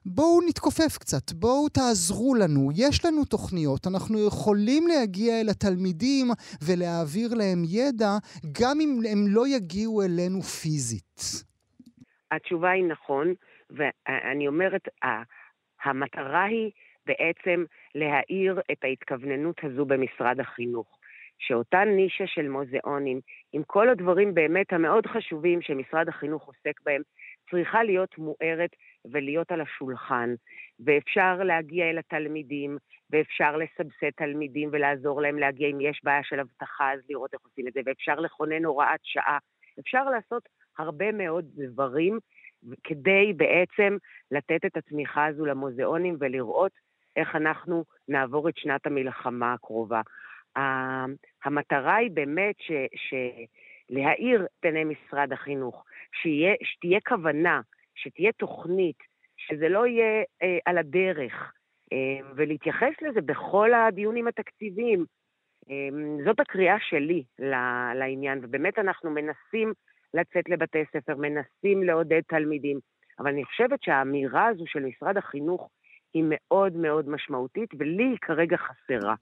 בואו 0.08 0.40
נתכופף 0.50 0.98
קצת, 1.00 1.34
בואו 1.34 1.70
תעזרו 1.70 2.36
לנו, 2.36 2.70
יש 2.76 3.06
לנו 3.06 3.26
תוכניות, 3.26 3.88
אנחנו 3.88 4.28
יכולים 4.28 4.84
להגיע 4.88 5.42
אל 5.42 5.50
התלמידים 5.50 6.26
ולהעביר 6.66 7.30
להם 7.38 7.62
ידע, 7.66 8.12
גם 8.62 8.78
אם 8.82 9.00
הם 9.12 9.26
לא 9.28 9.44
יגיעו 9.48 10.02
אלינו 10.02 10.42
פיזית. 10.42 11.20
התשובה 12.32 12.72
היא 12.72 12.84
נכון, 12.84 13.34
ואני 13.70 14.48
אומרת, 14.48 14.82
המטרה 15.84 16.44
היא 16.44 16.72
בעצם 17.06 17.64
להאיר 17.96 18.60
את 18.72 18.84
ההתכווננות 18.84 19.58
הזו 19.64 19.86
במשרד 19.86 20.40
החינוך. 20.40 20.88
שאותה 21.38 21.84
נישה 21.86 22.28
של 22.28 22.48
מוזיאונים, 22.48 23.20
עם 23.54 23.64
כל 23.64 23.90
הדברים 23.90 24.34
באמת 24.34 24.74
המאוד 24.74 25.08
חשובים 25.08 25.62
שמשרד 25.62 26.10
החינוך 26.10 26.48
עוסק 26.48 26.82
בהם, 26.86 27.02
צריכה 27.52 27.84
להיות 27.84 28.18
מוארת 28.18 28.70
ולהיות 29.12 29.52
על 29.52 29.62
השולחן, 29.62 30.36
ואפשר 30.80 31.44
להגיע 31.44 31.90
אל 31.90 31.98
התלמידים, 31.98 32.78
ואפשר 33.10 33.58
לסבסד 33.58 34.10
תלמידים 34.16 34.70
ולעזור 34.72 35.22
להם 35.22 35.40
להגיע 35.40 35.70
אם 35.70 35.82
יש 35.82 36.02
בעיה 36.04 36.24
של 36.24 36.40
אבטחה, 36.40 36.94
אז 36.94 37.00
לראות 37.10 37.34
איך 37.34 37.42
עושים 37.42 37.68
את 37.68 37.74
זה, 37.74 37.80
ואפשר 37.86 38.16
לכונן 38.16 38.66
הוראת 38.66 39.00
שעה. 39.04 39.38
אפשר 39.80 40.04
לעשות 40.04 40.50
הרבה 40.78 41.12
מאוד 41.12 41.46
דברים 41.56 42.20
כדי 42.84 43.34
בעצם 43.34 43.98
לתת 44.32 44.66
את 44.66 44.78
התמיכה 44.78 45.26
הזו 45.26 45.46
למוזיאונים 45.46 46.16
ולראות 46.20 46.72
איך 47.16 47.36
אנחנו 47.36 47.84
נעבור 48.08 48.50
את 48.50 48.58
שנת 48.58 48.88
המלחמה 48.88 49.54
הקרובה. 49.54 50.02
המטרה 51.46 51.96
היא 51.96 52.12
באמת 52.12 52.56
ש, 52.60 52.72
ש, 52.96 53.14
להאיר 53.90 54.46
את 54.46 54.66
עיני 54.66 54.84
משרד 54.84 55.34
החינוך, 55.34 55.84
שיה, 56.22 56.54
שתהיה 56.64 57.00
כוונה, 57.08 57.62
שתהיה 57.96 58.32
תוכנית, 58.32 58.98
שזה 59.38 59.70
לא 59.70 59.88
יהיה 59.88 60.24
אה, 60.44 60.58
על 60.66 60.78
הדרך, 60.78 61.54
אה, 61.94 62.28
ולהתייחס 62.36 62.94
לזה 63.02 63.22
בכל 63.22 63.74
הדיונים 63.74 64.28
התקציביים. 64.28 65.06
אה, 65.70 65.90
זאת 66.26 66.40
הקריאה 66.40 66.78
שלי 66.80 67.24
לעניין, 67.96 68.40
ובאמת 68.44 68.80
אנחנו 68.80 69.12
מנסים 69.12 69.74
לצאת 70.14 70.50
לבתי 70.50 70.84
ספר, 70.94 71.16
מנסים 71.16 71.84
לעודד 71.84 72.22
תלמידים, 72.28 72.80
אבל 73.20 73.30
אני 73.30 73.46
חושבת 73.46 73.84
שהאמירה 73.84 74.48
הזו 74.48 74.64
של 74.68 74.86
משרד 74.86 75.18
החינוך 75.18 75.70
היא 76.16 76.24
מאוד 76.28 76.74
מאוד 76.76 77.10
משמעותית, 77.10 77.70
ולי 77.80 78.04
היא 78.04 78.18
כרגע 78.22 78.58
חסרה. 78.58 79.16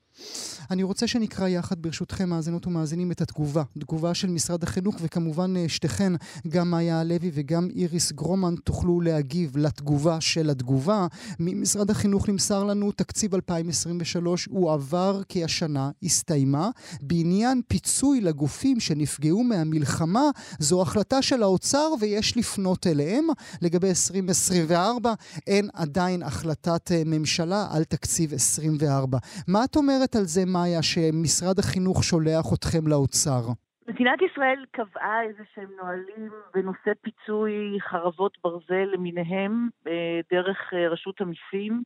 אני 0.72 0.84
רוצה 0.84 1.08
שנקרא 1.08 1.48
יחד, 1.48 1.82
ברשותכם, 1.82 2.30
מאזינות 2.30 2.68
ומאזינים, 2.68 3.12
את 3.12 3.22
התגובה. 3.22 3.64
תגובה 3.80 4.14
של 4.14 4.28
משרד 4.28 4.64
החינוך, 4.64 4.96
וכמובן 5.02 5.58
אה, 5.58 5.70
שתיכן, 5.70 6.14
גם 6.48 6.72
מאיה 6.72 7.00
הלוי 7.00 7.32
וגם 7.34 7.68
איריס 7.76 8.12
גרומן, 8.12 8.56
תוכלו 8.56 9.02
להגיב 9.02 9.58
לתגובה 9.58 10.22
של 10.22 10.50
התגובה. 10.50 11.08
ממשרד 11.40 11.90
החינוך 11.90 12.30
נמסר 12.30 12.64
לנו, 12.64 12.92
תקציב 12.92 13.36
2023 13.36 14.46
הוא 14.46 14.72
עבר 14.74 15.24
כי 15.30 15.44
השנה 15.44 15.90
הסתיימה. 16.04 16.70
בעניין 17.02 17.62
פיצוי 17.68 18.22
לגופים 18.22 18.80
שנפגעו 18.80 19.44
מהמלחמה, 19.44 20.24
זו 20.60 20.82
החלטה 20.82 21.22
של 21.22 21.44
האוצר 21.44 21.88
ויש 22.00 22.38
לפנות 22.38 22.88
אליהם. 22.88 23.28
לגבי 23.62 23.90
2024, 23.90 25.14
אין 25.48 25.70
עדיין 25.74 26.24
החלטת 26.24 26.83
החלטת 26.84 26.92
אה, 26.92 27.18
ממשלה 27.20 27.62
על 27.76 27.84
תקציב 27.84 28.34
24. 28.34 29.18
מה 29.48 29.60
את 29.66 29.76
אומרת 29.76 30.16
על 30.16 30.24
זה, 30.24 30.42
מאיה, 30.46 30.82
שמשרד 30.82 31.60
החינוך 31.60 32.04
שולח 32.04 32.46
אתכם 32.54 32.88
לאוצר? 32.88 33.42
מדינת 33.88 34.20
ישראל 34.32 34.66
קבעה 34.72 35.24
איזה 35.24 35.44
שהם 35.56 35.70
נהלים 35.84 36.32
בנושא 36.54 36.92
פיצוי 37.02 37.78
חרבות 37.80 38.38
ברזל 38.44 38.88
למיניהם 38.94 39.70
אה, 39.88 40.20
דרך 40.32 40.58
אה, 40.74 40.90
רשות 40.90 41.22
המיסים. 41.22 41.84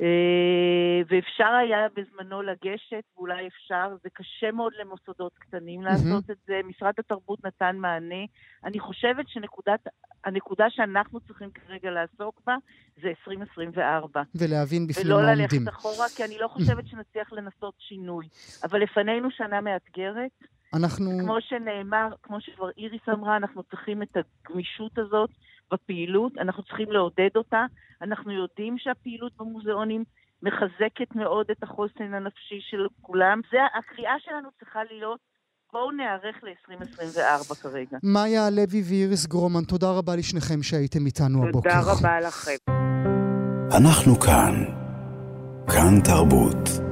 אה, 0.00 1.00
ואפשר 1.08 1.52
היה 1.60 1.86
בזמנו 1.96 2.42
לגשת, 2.42 3.04
ואולי 3.16 3.46
אפשר, 3.46 3.96
זה 4.02 4.08
קשה 4.12 4.50
מאוד 4.52 4.72
למוסדות 4.80 5.32
קטנים 5.38 5.82
לעשות. 5.82 6.30
את 6.30 6.36
זה. 6.46 6.60
משרד 6.64 6.92
התרבות 6.98 7.44
נתן 7.44 7.76
מענה. 7.76 8.24
אני 8.64 8.80
חושבת 8.80 9.26
שהנקודה 9.28 10.70
שאנחנו 10.70 11.20
צריכים 11.20 11.50
כרגע 11.50 11.90
לעסוק 11.90 12.40
בה 12.46 12.56
זה 13.02 13.08
2024. 13.08 14.22
ולהבין 14.34 14.86
בפנים 14.86 15.08
מה 15.08 15.14
עומדים. 15.14 15.34
ולא 15.34 15.44
ללכת 15.44 15.68
אחורה, 15.68 16.06
כי 16.16 16.24
אני 16.24 16.38
לא 16.38 16.48
חושבת 16.48 16.88
שנצליח 16.88 17.32
לנסות 17.32 17.74
שינוי. 17.78 18.28
אבל 18.64 18.82
לפנינו 18.82 19.30
שנה 19.30 19.60
מאתגרת. 19.60 20.30
אנחנו... 20.74 21.10
כמו 21.20 21.40
שנאמר, 21.40 22.08
כמו 22.22 22.40
שכבר 22.40 22.70
איריס 22.78 23.08
אמרה, 23.08 23.36
אנחנו 23.36 23.62
צריכים 23.62 24.02
את 24.02 24.16
הגמישות 24.16 24.98
הזאת 24.98 25.30
בפעילות, 25.72 26.32
אנחנו 26.38 26.62
צריכים 26.62 26.92
לעודד 26.92 27.36
אותה. 27.36 27.64
אנחנו 28.02 28.32
יודעים 28.32 28.76
שהפעילות 28.78 29.32
במוזיאונים 29.36 30.04
מחזקת 30.42 31.14
מאוד 31.14 31.46
את 31.50 31.62
החוסן 31.62 32.14
הנפשי 32.14 32.60
של 32.70 32.86
כולם. 33.02 33.40
זה, 33.50 33.58
הקריאה 33.78 34.14
שלנו 34.24 34.48
צריכה 34.58 34.80
להיות 34.90 35.20
בואו 35.72 35.90
ניערך 35.90 36.36
ל-2024 36.42 37.54
כרגע. 37.62 37.98
מאיה 38.02 38.46
הלוי 38.46 38.82
ואיריס 38.88 39.26
גרומן, 39.26 39.64
תודה 39.64 39.90
רבה 39.90 40.16
לשניכם 40.16 40.62
שהייתם 40.62 41.06
איתנו 41.06 41.38
תודה 41.38 41.48
הבוקר. 41.48 41.70
תודה 41.70 41.92
רבה 41.92 42.20
לכם. 42.20 42.72
אנחנו 43.76 44.20
כאן. 44.20 44.54
כאן 45.66 46.00
תרבות. 46.04 46.87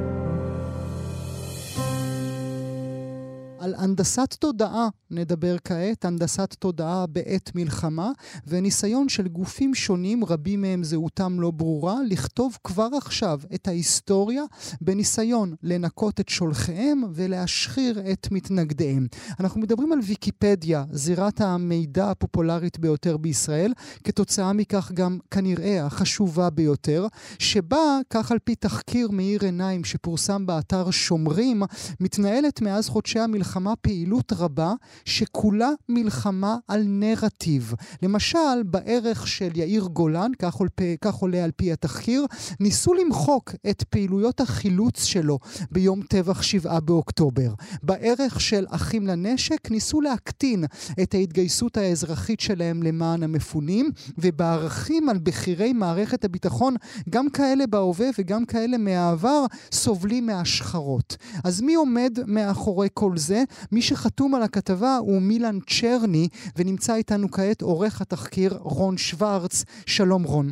על 3.59 3.75
הנדסת 3.79 4.35
תודעה 4.39 4.89
נדבר 5.11 5.57
כעת, 5.65 6.05
הנדסת 6.05 6.55
תודעה 6.59 7.07
בעת 7.07 7.51
מלחמה, 7.55 8.11
וניסיון 8.47 9.09
של 9.09 9.29
גופים 9.29 9.75
שונים, 9.75 10.25
רבים 10.25 10.63
מהם 10.63 10.85
זהותם 10.85 11.41
לא 11.41 11.51
ברורה, 11.51 11.97
לכתוב 12.09 12.59
כבר 12.65 12.89
עכשיו 12.97 13.41
את 13.55 13.69
ההיסטוריה 13.69 14.43
בניסיון 14.81 15.55
לנקות 15.63 16.21
את 16.21 16.29
שולחיהם 16.29 17.03
ולהשחיר 17.15 18.13
את 18.13 18.29
מתנגדיהם. 18.31 19.07
אנחנו 19.41 19.61
מדברים 19.61 19.93
על 19.93 19.99
ויקיפדיה, 20.03 20.85
זירת 20.91 21.41
המידע 21.41 22.11
הפופולרית 22.11 22.79
ביותר 22.79 23.17
בישראל, 23.17 23.73
כתוצאה 24.05 24.53
מכך 24.53 24.93
גם 24.95 25.19
כנראה 25.31 25.87
החשובה 25.87 26.51
ביותר, 26.51 27.07
שבה, 27.39 27.99
כך 28.11 28.33
על 28.33 28.39
פי 28.45 28.55
תחקיר 28.55 29.11
מאיר 29.11 29.45
עיניים 29.45 29.85
שפורסם 29.85 30.47
באתר 30.47 30.91
שומרים, 30.91 31.63
מתנהלת 32.01 32.61
מאז 32.61 32.89
חודשי 32.89 33.19
המלחמה 33.19 33.46
מלחמה 33.47 33.77
פעילות 33.77 34.33
רבה 34.33 34.73
שכולה 35.05 35.71
מלחמה 35.89 36.57
על 36.69 36.83
נרטיב. 36.87 37.75
למשל, 38.03 38.63
בערך 38.65 39.29
של 39.29 39.51
יאיר 39.55 39.85
גולן, 39.85 40.31
כך, 40.39 40.55
עול, 40.55 40.69
כך 41.01 41.15
עולה 41.15 41.45
על 41.45 41.51
פי 41.51 41.73
התחקיר, 41.73 42.27
ניסו 42.61 42.95
למחוק 42.95 43.55
את 43.71 43.83
פעילויות 43.83 44.41
החילוץ 44.41 45.05
שלו 45.05 45.39
ביום 45.71 46.03
טבח 46.03 46.43
שבעה 46.43 46.81
באוקטובר. 46.81 47.55
בערך 47.83 48.41
של 48.41 48.67
אחים 48.71 49.07
לנשק 49.07 49.71
ניסו 49.71 50.01
להקטין 50.01 50.65
את 51.03 51.15
ההתגייסות 51.15 51.77
האזרחית 51.77 52.41
שלהם 52.41 52.83
למען 52.83 53.23
המפונים, 53.23 53.91
ובערכים 54.19 55.09
על 55.09 55.19
בכירי 55.19 55.73
מערכת 55.73 56.25
הביטחון, 56.25 56.75
גם 57.11 57.31
כאלה 57.31 57.67
בהווה 57.67 58.07
וגם 58.19 58.45
כאלה 58.45 58.79
מהעבר, 58.79 59.45
סובלים 59.73 60.27
מהשחרות. 60.27 61.17
אז 61.45 61.61
מי 61.61 61.75
עומד 61.75 62.19
מאחורי 62.27 62.89
כל 62.95 63.17
זה? 63.17 63.36
מי 63.73 63.83
שחתום 63.83 64.35
על 64.35 64.43
הכתבה 64.43 64.97
הוא 64.97 65.23
מילן 65.23 65.59
צ'רני, 65.61 66.29
ונמצא 66.57 66.95
איתנו 66.95 67.31
כעת 67.31 67.63
עורך 67.63 68.01
התחקיר 68.01 68.59
רון 68.61 68.99
שוורץ. 68.99 69.65
שלום 69.87 70.23
רון. 70.23 70.51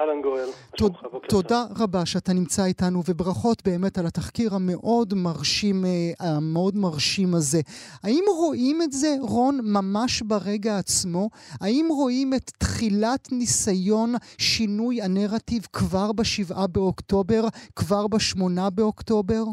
אהלן 0.00 0.22
גואל, 0.22 0.48
תודה 1.28 1.64
רבה 1.76 2.06
שאתה 2.06 2.32
נמצא 2.32 2.64
איתנו, 2.64 3.02
וברכות 3.08 3.62
באמת 3.64 3.98
על 3.98 4.06
התחקיר 4.06 4.54
המאוד 4.54 5.14
מרשים, 5.14 5.84
אה, 5.84 6.12
המאוד 6.18 6.76
מרשים 6.76 7.34
הזה. 7.34 7.60
האם 8.02 8.24
רואים 8.36 8.82
את 8.82 8.92
זה, 8.92 9.16
רון, 9.20 9.60
ממש 9.62 10.22
ברגע 10.22 10.78
עצמו? 10.78 11.30
האם 11.60 11.88
רואים 11.90 12.34
את 12.34 12.50
תחילת 12.58 13.32
ניסיון 13.32 14.14
שינוי 14.38 15.02
הנרטיב 15.02 15.66
כבר 15.72 16.12
בשבעה 16.12 16.66
באוקטובר, 16.66 17.48
כבר 17.76 18.06
בשמונה 18.06 18.70
באוקטובר? 18.70 19.44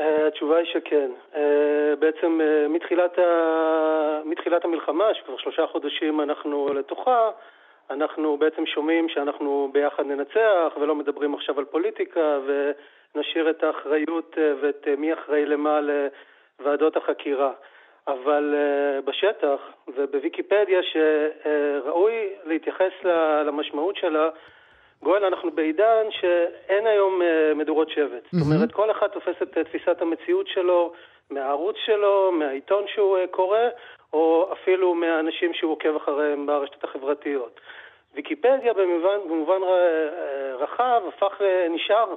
אה, 0.00 0.26
התשובה 0.26 0.56
היא 0.56 0.66
שכן. 0.66 1.10
אה, 1.34 1.96
בעצם 1.98 2.40
אה, 2.40 2.68
מתחילת, 2.68 3.18
ה... 3.18 4.20
מתחילת 4.24 4.64
המלחמה, 4.64 5.14
שכבר 5.14 5.36
שלושה 5.36 5.66
חודשים 5.66 6.20
אנחנו 6.20 6.68
לתוכה, 6.74 7.30
אנחנו 7.90 8.36
בעצם 8.36 8.66
שומעים 8.66 9.08
שאנחנו 9.08 9.70
ביחד 9.72 10.06
ננצח 10.06 10.72
ולא 10.80 10.94
מדברים 10.94 11.34
עכשיו 11.34 11.58
על 11.58 11.64
פוליטיקה 11.64 12.38
ונשאיר 12.46 13.50
את 13.50 13.64
האחריות 13.64 14.38
ואת 14.60 14.88
מי 14.98 15.12
אחראי 15.12 15.46
למה 15.46 15.80
לוועדות 16.60 16.96
החקירה. 16.96 17.52
אבל 18.08 18.54
בשטח 19.04 19.60
ובוויקיפדיה 19.88 20.80
שראוי 20.82 22.28
להתייחס 22.44 22.92
למשמעות 23.44 23.96
שלה 23.96 24.28
גואל, 25.02 25.24
אנחנו 25.24 25.50
בעידן 25.50 26.06
שאין 26.10 26.86
היום 26.86 27.22
uh, 27.22 27.54
מדורות 27.54 27.90
שבט. 27.90 28.24
Mm-hmm. 28.24 28.36
זאת 28.38 28.54
אומרת, 28.54 28.72
כל 28.72 28.90
אחד 28.90 29.06
תופס 29.06 29.42
את 29.42 29.58
תפיסת 29.58 30.02
המציאות 30.02 30.48
שלו 30.48 30.92
מהערוץ 31.30 31.76
שלו, 31.84 32.32
מהעיתון 32.32 32.84
שהוא 32.94 33.18
uh, 33.18 33.26
קורא, 33.30 33.58
או 34.12 34.48
אפילו 34.52 34.94
מהאנשים 34.94 35.54
שהוא 35.54 35.72
עוקב 35.72 35.96
אחריהם 35.96 36.46
ברשתות 36.46 36.84
החברתיות. 36.84 37.60
ויקיפדיה 38.14 38.72
במובן, 38.72 39.18
במובן 39.28 39.60
רחב 40.58 41.02
הפך, 41.08 41.40
נשאר 41.70 42.14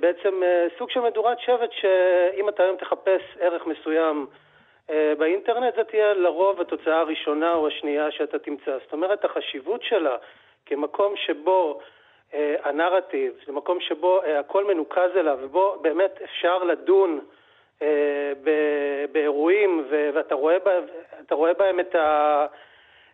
בעצם 0.00 0.42
סוג 0.78 0.90
של 0.90 1.00
מדורת 1.00 1.40
שבט 1.40 1.70
שאם 1.72 2.48
אתה 2.48 2.62
היום 2.62 2.76
תחפש 2.76 3.22
ערך 3.40 3.66
מסוים 3.66 4.26
באינטרנט, 5.18 5.74
זה 5.76 5.84
תהיה 5.84 6.14
לרוב 6.14 6.60
התוצאה 6.60 7.00
הראשונה 7.00 7.52
או 7.54 7.68
השנייה 7.68 8.10
שאתה 8.10 8.38
תמצא. 8.38 8.78
זאת 8.84 8.92
אומרת, 8.92 9.24
החשיבות 9.24 9.82
שלה 9.82 10.16
כמקום 10.66 11.16
שבו 11.16 11.80
אה, 12.34 12.54
הנרטיב, 12.64 13.32
זה 13.46 13.52
מקום 13.52 13.80
שבו 13.80 14.22
אה, 14.22 14.38
הכל 14.38 14.64
מנוקז 14.64 15.16
אליו, 15.16 15.38
ובו 15.42 15.76
באמת 15.82 16.20
אפשר 16.24 16.64
לדון 16.64 17.20
אה, 17.82 18.32
באירועים, 19.12 19.84
ו- 19.90 20.10
ואתה 20.14 20.34
רואה, 20.34 20.58
בה, 20.58 20.72
רואה 21.30 21.52
בהם 21.52 21.80
את, 21.80 21.94
ה- 21.94 22.46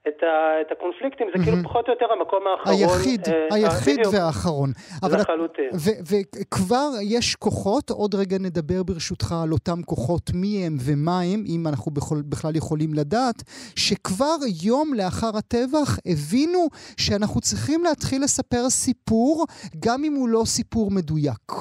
את, 0.09 0.23
ה, 0.23 0.61
את 0.61 0.73
הקונפליקטים, 0.73 1.27
זה 1.33 1.39
mm-hmm. 1.39 1.45
כאילו 1.45 1.57
פחות 1.65 1.89
או 1.89 1.93
יותר 1.93 2.07
המקום 2.13 2.43
האחרון. 2.47 2.77
היחיד, 2.79 3.29
אה, 3.29 3.47
היחיד 3.51 3.99
בדיוק. 3.99 4.15
והאחרון. 4.15 4.71
לחלוטין. 5.03 5.71
וכבר 6.11 6.89
יש 7.03 7.35
כוחות, 7.35 7.91
עוד 7.91 8.15
רגע 8.15 8.37
נדבר 8.41 8.83
ברשותך 8.83 9.35
על 9.43 9.53
אותם 9.53 9.83
כוחות, 9.83 10.31
מי 10.35 10.67
הם 10.67 10.77
ומה 10.87 11.21
הם, 11.21 11.45
אם 11.47 11.67
אנחנו 11.67 11.93
בכל, 11.93 12.17
בכלל 12.29 12.57
יכולים 12.57 12.95
לדעת, 12.95 13.43
שכבר 13.77 14.37
יום 14.63 14.95
לאחר 14.95 15.31
הטבח 15.37 15.99
הבינו 16.07 16.67
שאנחנו 16.97 17.41
צריכים 17.41 17.85
להתחיל 17.85 18.23
לספר 18.23 18.71
סיפור, 18.71 19.47
גם 19.85 20.05
אם 20.05 20.15
הוא 20.15 20.29
לא 20.29 20.43
סיפור 20.45 20.91
מדויק. 20.91 21.53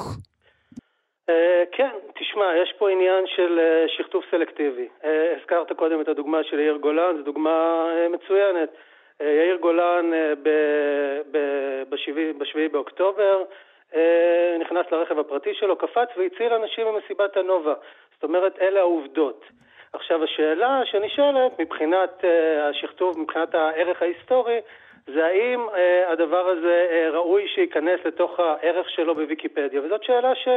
Uh, 1.28 1.30
כן, 1.72 1.90
תשמע, 2.16 2.56
יש 2.56 2.74
פה 2.78 2.90
עניין 2.90 3.28
של 3.28 3.60
uh, 3.60 3.92
שכתוב 3.92 4.24
סלקטיבי. 4.32 4.88
Uh, 5.02 5.08
הזכרת 5.40 5.72
קודם 5.72 6.02
את 6.02 6.08
הדוגמה 6.08 6.44
של 6.44 6.60
יאיר 6.60 6.78
גולן, 6.78 7.18
זו 7.18 7.24
דוגמה 7.24 7.86
מצוינת. 8.10 8.70
יאיר 9.20 9.56
גולן 9.56 10.12
uh, 10.14 10.48
ב-7 11.90 12.72
באוקטובר 12.72 13.44
נכנס 14.60 14.86
לרכב 14.92 15.20
הפרטי 15.20 15.54
שלו, 15.54 15.76
קפץ 15.76 16.10
והציל 16.18 16.54
אנשים 16.54 16.88
במסיבת 16.88 17.38
הנובה. 17.38 17.74
זאת 18.14 18.24
אומרת, 18.24 18.62
אלה 18.62 18.80
העובדות. 18.80 19.46
עכשיו, 19.94 20.24
השאלה 20.24 20.82
שנשאלת 20.86 21.60
מבחינת 21.60 22.22
uh, 22.22 22.26
השכתוב, 22.62 23.20
מבחינת 23.20 23.56
הערך 23.56 24.02
ההיסטורי, 24.02 24.60
זה 25.08 25.26
האם 25.26 25.68
הדבר 26.08 26.48
הזה 26.48 27.10
ראוי 27.14 27.48
שייכנס 27.48 28.00
לתוך 28.06 28.40
הערך 28.40 28.90
שלו 28.90 29.16
בוויקיפדיה. 29.16 29.82
וזאת 29.84 30.04
שאלה 30.04 30.36
ש... 30.36 30.48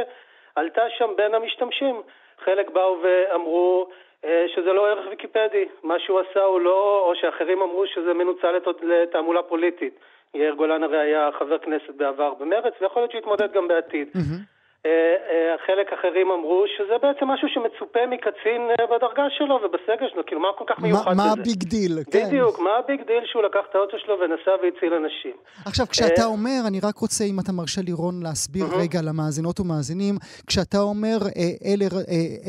עלתה 0.55 0.81
שם 0.97 1.09
בין 1.17 1.33
המשתמשים. 1.33 2.01
חלק 2.45 2.69
באו 2.69 2.97
ואמרו 3.03 3.87
אה, 4.25 4.45
שזה 4.55 4.73
לא 4.73 4.87
ערך 4.87 5.07
ויקיפדי, 5.09 5.65
מה 5.83 5.99
שהוא 5.99 6.19
עשה 6.19 6.43
הוא 6.43 6.61
לא, 6.61 7.05
או 7.07 7.15
שאחרים 7.15 7.61
אמרו 7.61 7.87
שזה 7.87 8.13
מנוצל 8.13 8.59
לתעמולה 8.83 9.43
פוליטית. 9.43 9.99
יאיר 10.33 10.53
גולן 10.53 10.83
הרי 10.83 10.97
היה 10.97 11.29
חבר 11.39 11.57
כנסת 11.57 11.89
בעבר 11.89 12.33
במרץ, 12.33 12.73
ויכול 12.81 13.01
להיות 13.01 13.11
שהוא 13.11 13.19
יתמודד 13.19 13.53
גם 13.53 13.67
בעתיד. 13.67 14.07
Mm-hmm. 14.15 14.60
אה, 14.85 14.91
אה, 15.31 15.55
חלק 15.65 15.87
אחרים 15.99 16.27
אמרו 16.31 16.63
שזה 16.77 16.95
בעצם 17.01 17.25
משהו 17.27 17.47
שמצופה 17.53 17.99
מקצין 18.13 18.61
אה, 18.69 18.85
בדרגה 18.91 19.27
שלו 19.37 19.55
ובסגל 19.63 20.07
שלו, 20.13 20.25
כאילו 20.25 20.41
מה 20.41 20.47
כל 20.57 20.65
כך 20.67 20.79
מיוחד 20.79 21.11
בזה? 21.11 21.23
מה 21.23 21.31
ה 21.31 21.39
big 21.39 21.63
deal? 21.63 21.99
כן. 22.11 22.27
בדיוק, 22.27 22.59
מה 22.59 22.69
ה 22.79 22.85
big 22.85 23.01
deal 23.07 23.23
שהוא 23.25 23.43
לקח 23.43 23.63
את 23.69 23.75
האוטו 23.75 23.97
שלו 23.99 24.15
ונסע 24.19 24.51
והציל 24.61 24.93
אנשים. 24.93 25.35
עכשיו, 25.65 25.85
כשאתה 25.87 26.25
אומר, 26.25 26.59
אני 26.67 26.79
רק 26.83 26.97
רוצה, 26.97 27.23
אם 27.23 27.39
אתה 27.39 27.51
מרשה 27.51 27.81
לי, 27.81 27.91
רון, 27.91 28.23
להסביר 28.23 28.65
רגע 28.81 28.99
למאזינות 29.01 29.59
ומאזינים, 29.59 30.15
כשאתה 30.47 30.77
אומר, 30.77 31.17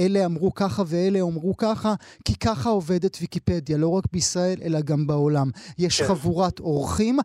אלה 0.02 0.20
אמרו 0.26 0.54
ככה 0.54 0.82
ואלה 0.90 1.20
אמרו 1.30 1.56
ככה, 1.56 1.92
כי 2.26 2.34
ככה 2.46 2.68
עובדת 2.68 3.14
ויקיפדיה, 3.20 3.76
לא 3.78 3.88
רק 3.96 4.04
בישראל, 4.12 4.58
אלא 4.66 4.78
גם 4.90 5.06
בעולם. 5.06 5.46
יש 5.78 6.00
כן. 6.00 6.08
חבורת 6.08 6.60
עורכים, 6.60 7.16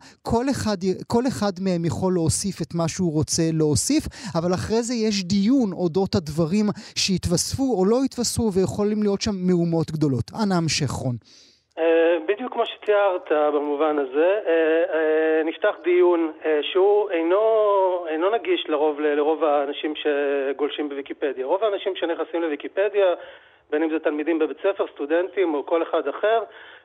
כל 1.06 1.24
אחד 1.28 1.52
מהם 1.60 1.84
יכול 1.84 2.12
להוסיף 2.12 2.62
את 2.62 2.74
מה 2.74 2.88
שהוא 2.88 3.12
רוצה 3.12 3.42
להוסיף, 3.52 4.02
אבל 4.38 4.54
אחרי 4.54 4.82
זה 4.82 4.97
יש 5.06 5.24
דיון 5.24 5.72
אודות 5.72 6.14
הדברים 6.14 6.66
שהתווספו 6.96 7.66
או 7.78 7.84
לא 7.90 7.98
התווספו 8.04 8.52
ויכולים 8.52 9.02
להיות 9.02 9.20
שם 9.20 9.36
מהומות 9.46 9.90
גדולות. 9.90 10.30
אנא 10.42 10.54
המשך 10.54 10.90
רון. 10.90 11.16
אה, 11.78 12.16
בדיוק 12.28 12.52
כמו 12.52 12.66
שתיארת 12.66 13.32
במובן 13.54 13.98
הזה, 13.98 14.40
אה, 14.46 14.52
אה, 14.94 15.42
נפתח 15.44 15.74
דיון 15.84 16.32
שהוא 16.62 17.10
אינו, 17.10 17.40
אינו 18.08 18.30
נגיש 18.30 18.64
לרוב, 18.68 19.00
לרוב 19.00 19.44
האנשים 19.44 19.94
שגולשים 19.96 20.88
בוויקיפדיה. 20.88 21.46
רוב 21.46 21.64
האנשים 21.64 21.96
שנכנסים 21.96 22.42
לוויקיפדיה, 22.42 23.06
בין 23.70 23.82
אם 23.82 23.90
זה 23.90 23.98
תלמידים 23.98 24.38
בבית 24.38 24.58
ספר, 24.62 24.86
סטודנטים 24.94 25.54
או 25.54 25.66
כל 25.66 25.82
אחד 25.82 26.08
אחר, 26.08 26.42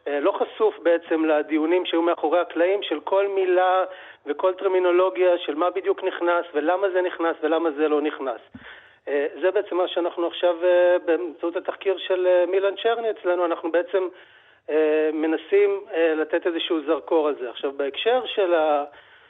לא 0.08 0.32
חשוף 0.32 0.80
בעצם 0.80 1.26
לדיונים 1.26 1.86
שהיו 1.86 2.02
מאחורי 2.02 2.40
הקלעים 2.40 2.84
של 2.84 3.00
כל 3.00 3.28
מילה 3.28 3.84
וכל 4.26 4.54
טרמינולוגיה 4.54 5.38
של 5.38 5.56
מה 5.56 5.70
בדיוק 5.70 6.04
נכנס 6.04 6.46
ולמה 6.54 6.90
זה 6.90 7.02
נכנס 7.02 7.36
ולמה 7.42 7.72
זה 7.72 7.88
לא 7.88 8.02
נכנס. 8.02 8.42
אה, 9.08 9.28
זה 9.42 9.52
בעצם 9.52 9.78
מה 9.78 9.88
שאנחנו 9.88 10.28
עכשיו, 10.28 10.56
אה, 10.64 10.98
באמצעות 11.06 11.56
התחקיר 11.56 11.98
של 11.98 12.28
אה, 12.28 12.46
מילן 12.46 12.76
צ'רני 12.84 13.10
אצלנו, 13.10 13.46
אנחנו 13.46 13.72
בעצם 13.72 14.08
מנסים 15.14 15.86
לתת 16.16 16.48
איזשהו 16.48 16.82
זרקור 16.86 17.28
על 17.28 17.36
זה. 17.36 17.50
עכשיו, 17.50 17.72
בהקשר 17.72 18.26
של, 18.26 18.54
ה, 18.54 18.84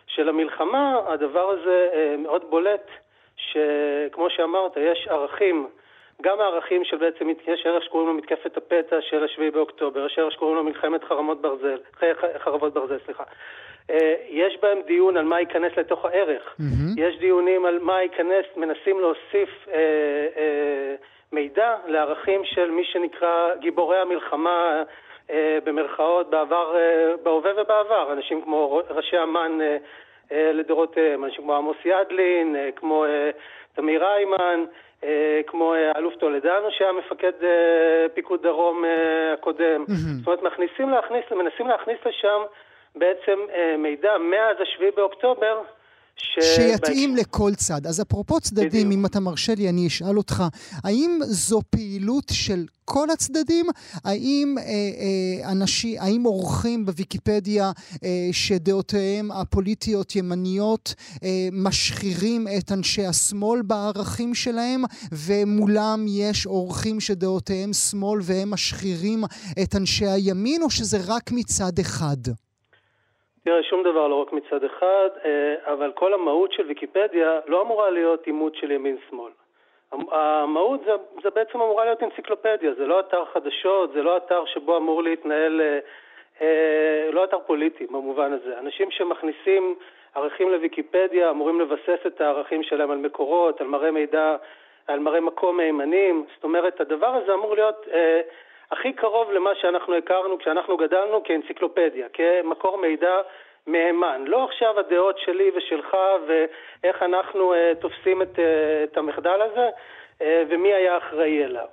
של 0.07 0.29
המלחמה, 0.29 0.99
הדבר 1.07 1.49
הזה 1.49 1.89
מאוד 2.17 2.49
בולט, 2.49 2.87
שכמו 3.35 4.29
שאמרת, 4.29 4.77
יש 4.77 5.07
ערכים, 5.07 5.67
גם 6.23 6.41
הערכים 6.41 6.83
של 6.83 6.97
בעצם, 6.97 7.29
יש 7.47 7.65
ערך 7.65 7.83
שקוראים 7.83 8.07
לו 8.09 8.13
מתקפת 8.13 8.57
הפתע 8.57 9.01
של 9.01 9.23
השביעי 9.23 9.51
באוקטובר, 9.51 10.05
יש 10.05 10.19
ערך 10.19 10.33
שקוראים 10.33 10.57
לו 10.57 10.63
מלחמת 10.63 11.03
חרמות 11.03 11.41
ברזל, 11.41 11.77
חרבות 12.37 12.73
ברזל, 12.73 12.97
סליחה. 13.05 13.23
אה, 13.89 14.15
יש 14.29 14.57
בהם 14.61 14.81
דיון 14.85 15.17
על 15.17 15.25
מה 15.25 15.39
ייכנס 15.39 15.77
לתוך 15.77 16.05
הערך. 16.05 16.55
Mm-hmm. 16.59 16.93
יש 16.97 17.17
דיונים 17.17 17.65
על 17.65 17.79
מה 17.79 18.01
ייכנס, 18.01 18.45
מנסים 18.55 18.99
להוסיף 18.99 19.67
אה, 19.67 19.73
אה, 20.37 20.95
מידע 21.31 21.75
לערכים 21.87 22.41
של 22.45 22.71
מי 22.71 22.83
שנקרא 22.85 23.55
גיבורי 23.59 23.97
המלחמה, 23.97 24.83
אה, 25.29 25.57
במרכאות, 25.63 26.29
בעבר, 26.29 26.75
אה, 26.77 27.17
בהווה 27.23 27.51
ובעבר. 27.61 28.13
אנשים 28.13 28.41
כמו 28.41 28.81
ראשי 28.89 29.23
אמ"ן 29.23 29.61
אה, 29.61 29.77
אה, 30.31 30.51
לדורותיהם, 30.53 31.25
אנשים 31.25 31.43
כמו 31.43 31.55
עמוס 31.55 31.77
ידלין, 31.85 32.55
אה, 32.55 32.69
כמו 32.75 33.05
אה, 33.05 33.29
תמיר 33.75 34.05
איימן, 34.05 34.65
כמו 35.47 35.73
אה, 35.73 35.91
האלוף 35.95 36.15
טולדנו 36.15 36.71
שהיה 36.71 36.91
מפקד 36.91 37.43
אה, 37.43 38.09
פיקוד 38.13 38.43
דרום 38.43 38.85
אה, 38.85 39.33
הקודם. 39.33 39.85
Mm-hmm. 39.87 40.17
זאת 40.19 40.27
אומרת, 40.27 40.43
מכניסים 40.43 40.89
להכניס, 40.89 41.25
מנסים 41.31 41.67
להכניס 41.67 41.97
לשם 42.05 42.41
בעצם 42.95 43.39
אה, 43.53 43.75
מידע 43.77 44.17
מאז 44.17 44.57
השביעי 44.61 44.91
באוקטובר 44.91 45.61
ש... 46.15 46.55
שיתאים 46.55 47.15
לכל 47.15 47.55
צד. 47.55 47.87
אז 47.87 48.01
אפרופו 48.01 48.39
צדדים, 48.39 48.67
בדיוק. 48.69 48.93
אם 48.93 49.05
אתה 49.05 49.19
מרשה 49.19 49.55
לי, 49.55 49.69
אני 49.69 49.87
אשאל 49.87 50.17
אותך, 50.17 50.43
האם 50.83 51.19
זו 51.25 51.61
פעילות 51.69 52.31
של 52.31 52.65
כל 52.85 53.09
הצדדים? 53.09 53.65
האם 54.03 54.55
אה, 54.57 54.63
אה, 54.63 55.51
אנשים, 55.51 56.01
האם 56.01 56.23
עורכים 56.23 56.85
בוויקיפדיה 56.85 57.71
אה, 58.03 58.29
שדעותיהם 58.31 59.31
הפוליטיות 59.31 60.15
ימניות 60.15 60.95
אה, 61.23 61.49
משחירים 61.51 62.47
את 62.57 62.71
אנשי 62.71 63.05
השמאל 63.05 63.61
בערכים 63.61 64.35
שלהם, 64.35 64.83
ומולם 65.11 66.05
יש 66.07 66.45
עורכים 66.45 66.99
שדעותיהם 66.99 67.73
שמאל 67.73 68.19
והם 68.23 68.49
משחירים 68.49 69.23
את 69.63 69.75
אנשי 69.75 70.07
הימין, 70.07 70.61
או 70.61 70.69
שזה 70.69 70.97
רק 71.05 71.31
מצד 71.31 71.79
אחד? 71.79 72.17
תראה, 73.45 73.63
שום 73.63 73.83
דבר 73.83 74.07
לא 74.07 74.15
רק 74.15 74.33
מצד 74.33 74.63
אחד, 74.63 75.09
אה, 75.25 75.73
אבל 75.73 75.91
כל 75.91 76.13
המהות 76.13 76.51
של 76.53 76.67
ויקיפדיה 76.67 77.39
לא 77.47 77.61
אמורה 77.61 77.89
להיות 77.89 78.25
עימות 78.25 78.55
של 78.55 78.71
ימין-שמאל. 78.71 79.31
המהות 79.91 80.81
זה, 80.85 80.91
זה 81.23 81.29
בעצם 81.29 81.61
אמורה 81.61 81.85
להיות 81.85 82.03
אנציקלופדיה, 82.03 82.73
זה 82.73 82.87
לא 82.87 82.99
אתר 82.99 83.25
חדשות, 83.33 83.93
זה 83.93 84.03
לא 84.03 84.17
אתר 84.17 84.45
שבו 84.45 84.77
אמור 84.77 85.03
להתנהל, 85.03 85.61
אה, 85.61 85.79
אה, 86.41 87.11
לא 87.11 87.23
אתר 87.23 87.39
פוליטי 87.39 87.85
במובן 87.85 88.33
הזה. 88.33 88.59
אנשים 88.59 88.91
שמכניסים 88.91 89.75
ערכים 90.15 90.51
לוויקיפדיה 90.51 91.29
אמורים 91.29 91.61
לבסס 91.61 92.05
את 92.07 92.21
הערכים 92.21 92.63
שלהם 92.63 92.91
על 92.91 92.97
מקורות, 92.97 93.61
על 93.61 93.67
מראה 93.67 93.91
מידע, 93.91 94.35
על 94.87 94.99
מראה 94.99 95.19
מקום 95.19 95.57
מהימנים. 95.57 96.25
זאת 96.35 96.43
אומרת, 96.43 96.81
הדבר 96.81 97.15
הזה 97.15 97.33
אמור 97.33 97.55
להיות... 97.55 97.87
אה, 97.93 98.21
הכי 98.71 98.93
קרוב 98.93 99.31
למה 99.31 99.49
שאנחנו 99.61 99.95
הכרנו 99.95 100.37
כשאנחנו 100.39 100.77
גדלנו 100.77 101.23
כאנציקלופדיה, 101.23 102.07
כמקור 102.13 102.77
מידע 102.77 103.15
מהימן. 103.67 104.23
לא 104.27 104.43
עכשיו 104.43 104.79
הדעות 104.79 105.19
שלי 105.19 105.51
ושלך 105.55 105.97
ואיך 106.27 107.03
אנחנו 107.03 107.53
uh, 107.53 107.81
תופסים 107.81 108.21
את, 108.21 108.35
uh, 108.35 108.39
את 108.83 108.97
המחדל 108.97 109.41
הזה 109.41 109.69
uh, 110.19 110.23
ומי 110.49 110.73
היה 110.73 110.97
אחראי 110.97 111.43
אליו. 111.45 111.67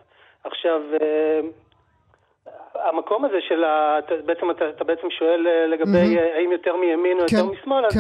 עכשיו, 0.45 0.83
uh, 0.97 2.51
המקום 2.75 3.25
הזה 3.25 3.41
של 3.41 3.65
ה... 3.65 3.99
בעצם 4.25 4.51
אתה, 4.51 4.69
אתה 4.69 4.85
בעצם 4.85 5.11
שואל 5.11 5.67
לגבי 5.67 6.17
mm-hmm. 6.17 6.37
האם 6.37 6.53
יותר 6.53 6.77
מימין 6.77 7.21
או 7.21 7.25
כן, 7.31 7.37
יותר 7.37 7.53
משמאל, 7.53 7.85
כן. 7.91 7.99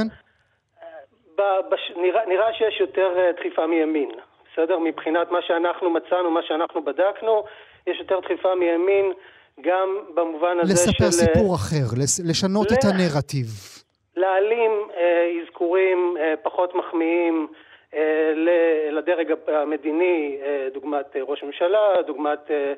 אז 1.39 1.65
בש, 1.69 1.93
נראה, 1.97 2.27
נראה 2.27 2.53
שיש 2.53 2.81
יותר 2.81 3.31
דחיפה 3.37 3.67
מימין, 3.67 4.11
בסדר? 4.53 4.79
מבחינת 4.79 5.31
מה 5.31 5.43
שאנחנו 5.43 5.91
מצאנו, 5.91 6.31
מה 6.31 6.43
שאנחנו 6.43 6.85
בדקנו, 6.85 7.45
יש 7.87 7.99
יותר 7.99 8.21
דחיפה 8.21 8.55
מימין, 8.55 9.13
גם 9.61 9.99
במובן 10.15 10.57
הזה 10.61 10.73
לספר 10.73 10.93
של... 10.93 11.05
לספר 11.05 11.33
סיפור 11.33 11.55
אחר, 11.55 11.85
לשנות 12.29 12.71
ל... 12.71 12.75
את 12.75 12.85
הנרטיב. 12.85 13.47
להעלים 14.17 14.71
אה, 14.97 15.31
אזכורים 15.43 16.15
אה, 16.21 16.35
פחות 16.43 16.75
מחמיאים 16.75 17.47
אה, 17.95 18.33
לדרג 18.93 19.33
המדיני, 19.47 20.39
אה, 20.43 20.69
דוגמת 20.75 21.17
אה, 21.17 21.23
ראש 21.23 21.43
ממשלה, 21.43 22.03
דוגמת 22.07 22.51
אה, 22.51 22.73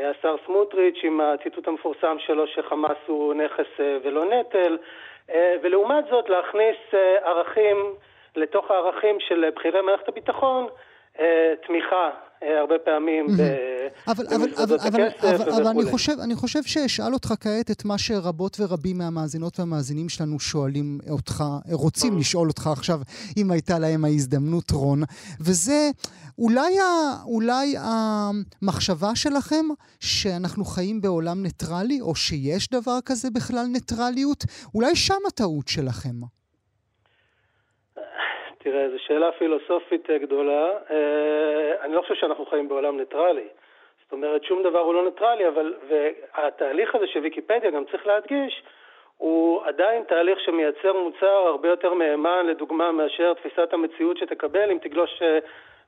אה, 0.00 0.10
השר 0.10 0.36
סמוטריץ' 0.46 0.98
עם 1.02 1.20
הציטוט 1.20 1.68
המפורסם 1.68 2.16
שלו 2.18 2.46
שחמאס 2.46 2.96
הוא 3.06 3.34
נכס 3.34 3.80
אה, 3.80 3.96
ולא 4.04 4.24
נטל, 4.24 4.78
אה, 5.30 5.54
ולעומת 5.62 6.04
זאת 6.10 6.28
להכניס 6.28 6.76
אה, 6.94 7.16
ערכים 7.28 7.76
לתוך 8.36 8.70
הערכים 8.70 9.20
של 9.20 9.50
בכירי 9.56 9.80
מערכת 9.80 10.08
הביטחון, 10.08 10.66
אה, 11.20 11.54
תמיכה 11.66 12.10
אה, 12.42 12.60
הרבה 12.60 12.78
פעמים 12.78 13.26
mm-hmm. 13.26 13.79
אבל, 14.08 14.24
אבל, 14.36 14.50
אבל, 14.64 14.76
אבל, 14.88 15.08
אבל, 15.34 15.50
אבל 15.52 15.66
אני, 15.66 15.84
חושב, 15.90 16.12
אני 16.24 16.34
חושב 16.34 16.62
שאשאל 16.62 17.12
אותך 17.14 17.28
כעת 17.40 17.70
את 17.70 17.84
מה 17.84 17.98
שרבות 17.98 18.56
ורבים 18.60 18.98
מהמאזינות 18.98 19.58
והמאזינים 19.58 20.08
שלנו 20.08 20.40
שואלים 20.40 20.98
אותך, 21.10 21.44
רוצים 21.72 22.18
לשאול 22.18 22.48
אותך 22.48 22.66
עכשיו, 22.66 22.98
אם 23.38 23.50
הייתה 23.50 23.78
להם 23.78 24.04
ההזדמנות, 24.04 24.70
רון, 24.70 25.00
וזה 25.46 25.90
אולי, 26.38 26.72
ה, 26.80 26.88
אולי 27.34 27.66
המחשבה 27.88 29.12
שלכם 29.14 29.66
שאנחנו 30.00 30.64
חיים 30.64 31.00
בעולם 31.00 31.38
ניטרלי, 31.42 32.00
או 32.00 32.14
שיש 32.14 32.70
דבר 32.70 32.98
כזה 33.08 33.28
בכלל 33.36 33.66
ניטרליות, 33.76 34.40
אולי 34.74 34.96
שם 34.96 35.22
הטעות 35.28 35.68
שלכם. 35.68 36.16
תראה, 38.62 38.90
זו 38.90 38.98
שאלה 39.06 39.32
פילוסופית 39.38 40.10
אה, 40.10 40.18
גדולה. 40.18 40.64
אה, 40.90 41.84
אני 41.84 41.94
לא 41.94 42.00
חושב 42.00 42.14
שאנחנו 42.14 42.46
חיים 42.46 42.68
בעולם 42.68 42.96
ניטרלי. 42.96 43.48
זאת 44.10 44.12
אומרת, 44.12 44.44
שום 44.44 44.62
דבר 44.62 44.78
הוא 44.78 44.94
לא 44.94 45.04
ניטרלי, 45.04 45.48
אבל, 45.48 45.74
והתהליך 45.88 46.94
הזה 46.94 47.06
של 47.06 47.20
ויקיפדיה, 47.20 47.70
גם 47.70 47.84
צריך 47.90 48.06
להדגיש, 48.06 48.62
הוא 49.16 49.64
עדיין 49.64 50.02
תהליך 50.02 50.40
שמייצר 50.40 50.92
מוצר 50.92 51.26
הרבה 51.26 51.68
יותר 51.68 51.94
מהימן, 51.94 52.46
לדוגמה, 52.46 52.92
מאשר 52.92 53.34
תפיסת 53.34 53.72
המציאות 53.72 54.16
שתקבל 54.18 54.70
אם 54.70 54.78
תגלוש 54.82 55.22
אה, 55.22 55.38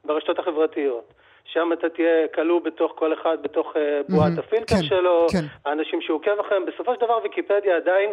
ברשתות 0.05 0.39
החברתיות. 0.39 1.05
שם 1.45 1.73
אתה 1.73 1.89
תהיה 1.89 2.29
כלוא 2.29 2.61
בתוך 2.61 2.93
כל 2.95 3.13
אחד, 3.13 3.43
בתוך 3.43 3.77
בועת 4.09 4.33
mm-hmm, 4.37 4.41
הפילטר 4.41 4.75
כן, 4.75 4.83
שלו, 4.83 5.27
כן. 5.33 5.45
האנשים 5.65 6.01
שהוא 6.01 6.17
עוקב 6.17 6.41
אחריהם. 6.41 6.67
בסופו 6.67 6.95
של 6.95 7.01
דבר 7.01 7.19
ויקיפדיה 7.23 7.77
עדיין 7.77 8.11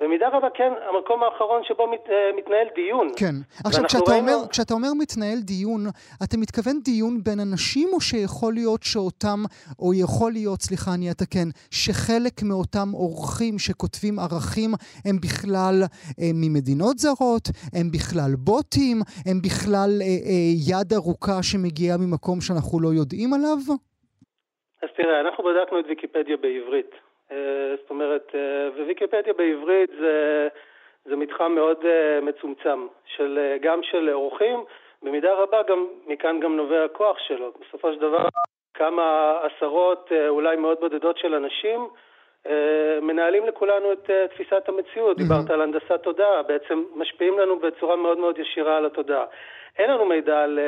במידה 0.00 0.28
רבה 0.28 0.48
כן, 0.54 0.72
המקום 0.88 1.22
האחרון 1.22 1.64
שבו 1.64 1.86
מת, 1.86 2.10
אה, 2.10 2.30
מתנהל 2.36 2.66
דיון. 2.74 3.08
כן. 3.16 3.34
עכשיו, 3.64 3.84
כשאתה, 3.84 4.12
ראינו... 4.12 4.32
אומר, 4.32 4.48
כשאתה 4.48 4.74
אומר 4.74 4.88
מתנהל 4.98 5.38
דיון, 5.40 5.80
אתה 6.24 6.36
מתכוון 6.36 6.76
דיון 6.84 7.22
בין 7.24 7.38
אנשים, 7.40 7.88
או 7.92 8.00
שיכול 8.00 8.54
להיות 8.54 8.82
שאותם, 8.82 9.38
או 9.78 9.94
יכול 9.94 10.32
להיות, 10.32 10.60
סליחה, 10.60 10.90
אני 10.94 11.10
אתקן, 11.10 11.48
שחלק 11.70 12.36
מאותם 12.48 12.88
אורחים 12.94 13.58
שכותבים 13.58 14.18
ערכים 14.18 14.70
הם 15.06 15.16
בכלל 15.24 15.76
אה, 16.20 16.30
ממדינות 16.34 16.98
זרות, 16.98 17.46
הם 17.76 17.86
בכלל 17.96 18.32
בוטים, 18.38 18.96
הם 19.28 19.38
בכלל 19.46 19.90
אה, 20.00 20.06
אה, 20.28 20.48
יד 20.70 20.92
ארוכה 20.98 21.38
שמגיעה 21.48 21.96
ממקום 21.98 22.38
שאנחנו 22.40 22.80
לא 22.80 22.90
יודעים 23.00 23.30
עליו? 23.34 23.58
אז 24.82 24.88
תראה, 24.96 25.20
אנחנו 25.20 25.44
בדקנו 25.44 25.80
את 25.80 25.84
ויקיפדיה 25.88 26.36
בעברית. 26.36 27.05
אה, 27.32 27.74
זאת 27.80 27.90
אומרת, 27.90 28.32
אה, 28.34 28.82
וויקיפדיה 28.84 29.32
בעברית 29.32 29.90
זה, 30.00 30.48
זה 31.04 31.16
מתחם 31.16 31.52
מאוד 31.52 31.84
אה, 31.84 32.20
מצומצם, 32.22 32.86
של, 33.04 33.56
גם 33.60 33.82
של 33.82 34.10
אורחים, 34.12 34.64
במידה 35.02 35.34
רבה 35.34 35.62
גם, 35.62 35.86
מכאן 36.06 36.40
גם 36.40 36.56
נובע 36.56 36.84
הכוח 36.84 37.18
שלו. 37.18 37.52
בסופו 37.60 37.92
של 37.92 37.98
דבר, 37.98 38.28
כמה 38.74 39.36
עשרות, 39.42 40.12
אולי 40.28 40.56
מאוד 40.56 40.80
בודדות 40.80 41.18
של 41.18 41.34
אנשים, 41.34 41.88
מנהלים 43.02 43.46
לכולנו 43.46 43.92
את 43.92 44.10
תפיסת 44.30 44.68
המציאות. 44.68 45.16
Mm-hmm. 45.16 45.22
דיברת 45.22 45.50
על 45.50 45.62
הנדסת 45.62 46.02
תודעה, 46.02 46.42
בעצם 46.42 46.84
משפיעים 46.94 47.38
לנו 47.38 47.58
בצורה 47.58 47.96
מאוד 47.96 48.18
מאוד 48.18 48.38
ישירה 48.38 48.76
על 48.76 48.86
התודעה. 48.86 49.24
אין 49.78 49.90
לנו 49.90 50.04
מידע 50.04 50.42
על 50.42 50.58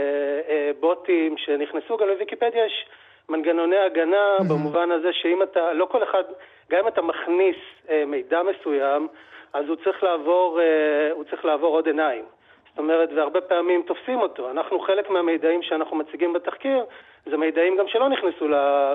בוטים 0.81 1.37
שנכנסו, 1.39 1.97
גם 1.97 2.09
לוויקיפדיה 2.09 2.67
יש... 2.67 2.87
מנגנוני 3.29 3.79
הגנה 3.79 4.37
mm-hmm. 4.39 4.49
במובן 4.49 4.91
הזה 4.91 5.09
שאם 5.13 5.43
אתה, 5.43 5.73
לא 5.73 5.85
כל 5.85 6.03
אחד, 6.03 6.23
גם 6.71 6.79
אם 6.79 6.89
אתה 6.89 7.03
מכניס 7.03 7.57
אה, 7.91 8.05
מידע 8.07 8.41
מסוים, 8.43 9.09
אז 9.53 9.69
הוא 9.69 9.77
צריך 9.85 10.03
לעבור, 10.03 10.61
אה, 10.61 11.13
הוא 11.13 11.25
צריך 11.25 11.45
לעבור 11.45 11.75
עוד 11.75 11.87
עיניים. 11.87 12.25
זאת 12.69 12.79
אומרת, 12.79 13.09
והרבה 13.17 13.41
פעמים 13.41 13.83
תופסים 13.87 14.21
אותו. 14.21 14.51
אנחנו, 14.51 14.81
חלק 14.81 15.11
מהמידעים 15.11 15.63
שאנחנו 15.63 15.97
מציגים 15.97 16.33
בתחקיר, 16.33 16.85
זה 17.31 17.37
מידעים 17.37 17.77
גם 17.77 17.89
שלא 17.89 18.09
נכנסו 18.09 18.47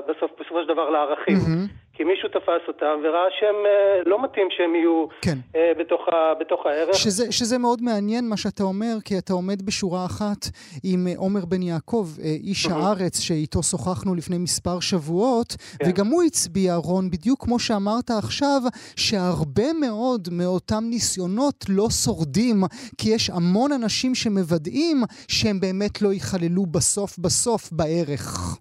בסוף, 0.07 0.31
בסופו 0.39 0.61
של 0.61 0.67
דבר 0.67 0.89
לערכים. 0.89 1.35
Mm-hmm. 1.35 1.82
כי 1.93 2.03
מישהו 2.03 2.29
תפס 2.29 2.67
אותם 2.67 2.99
וראה 3.03 3.27
שהם 3.39 3.55
אה, 3.65 4.01
לא 4.05 4.23
מתאים 4.23 4.47
שהם 4.49 4.75
יהיו 4.75 5.05
כן. 5.21 5.37
אה, 5.55 5.71
בתוך, 5.79 6.01
ה, 6.07 6.33
בתוך 6.39 6.65
הערך. 6.65 6.95
שזה, 6.95 7.31
שזה 7.31 7.57
מאוד 7.57 7.81
מעניין 7.81 8.29
מה 8.29 8.37
שאתה 8.37 8.63
אומר, 8.63 8.93
כי 9.05 9.17
אתה 9.17 9.33
עומד 9.33 9.61
בשורה 9.61 10.05
אחת 10.05 10.41
עם 10.83 11.07
אה, 11.07 11.13
עומר 11.17 11.45
בן 11.45 11.61
יעקב, 11.61 12.05
איש 12.43 12.65
הארץ, 12.71 13.19
שאיתו 13.19 13.63
שוחחנו 13.63 14.15
לפני 14.15 14.37
מספר 14.37 14.79
שבועות, 14.79 15.47
כן. 15.79 15.89
וגם 15.89 16.07
הוא 16.07 16.23
הצביע, 16.23 16.75
רון, 16.75 17.09
בדיוק 17.09 17.43
כמו 17.43 17.59
שאמרת 17.59 18.09
עכשיו, 18.23 18.61
שהרבה 18.95 19.73
מאוד 19.81 20.27
מאותם 20.31 20.83
ניסיונות 20.89 21.65
לא 21.69 21.87
שורדים, 22.05 22.57
כי 22.97 23.09
יש 23.15 23.29
המון 23.29 23.71
אנשים 23.71 24.15
שמוודאים 24.15 24.97
שהם 25.27 25.59
באמת 25.59 26.01
לא 26.01 26.09
ייכללו 26.13 26.65
בסוף 26.65 27.17
בסוף 27.19 27.71
בערך. 27.71 28.57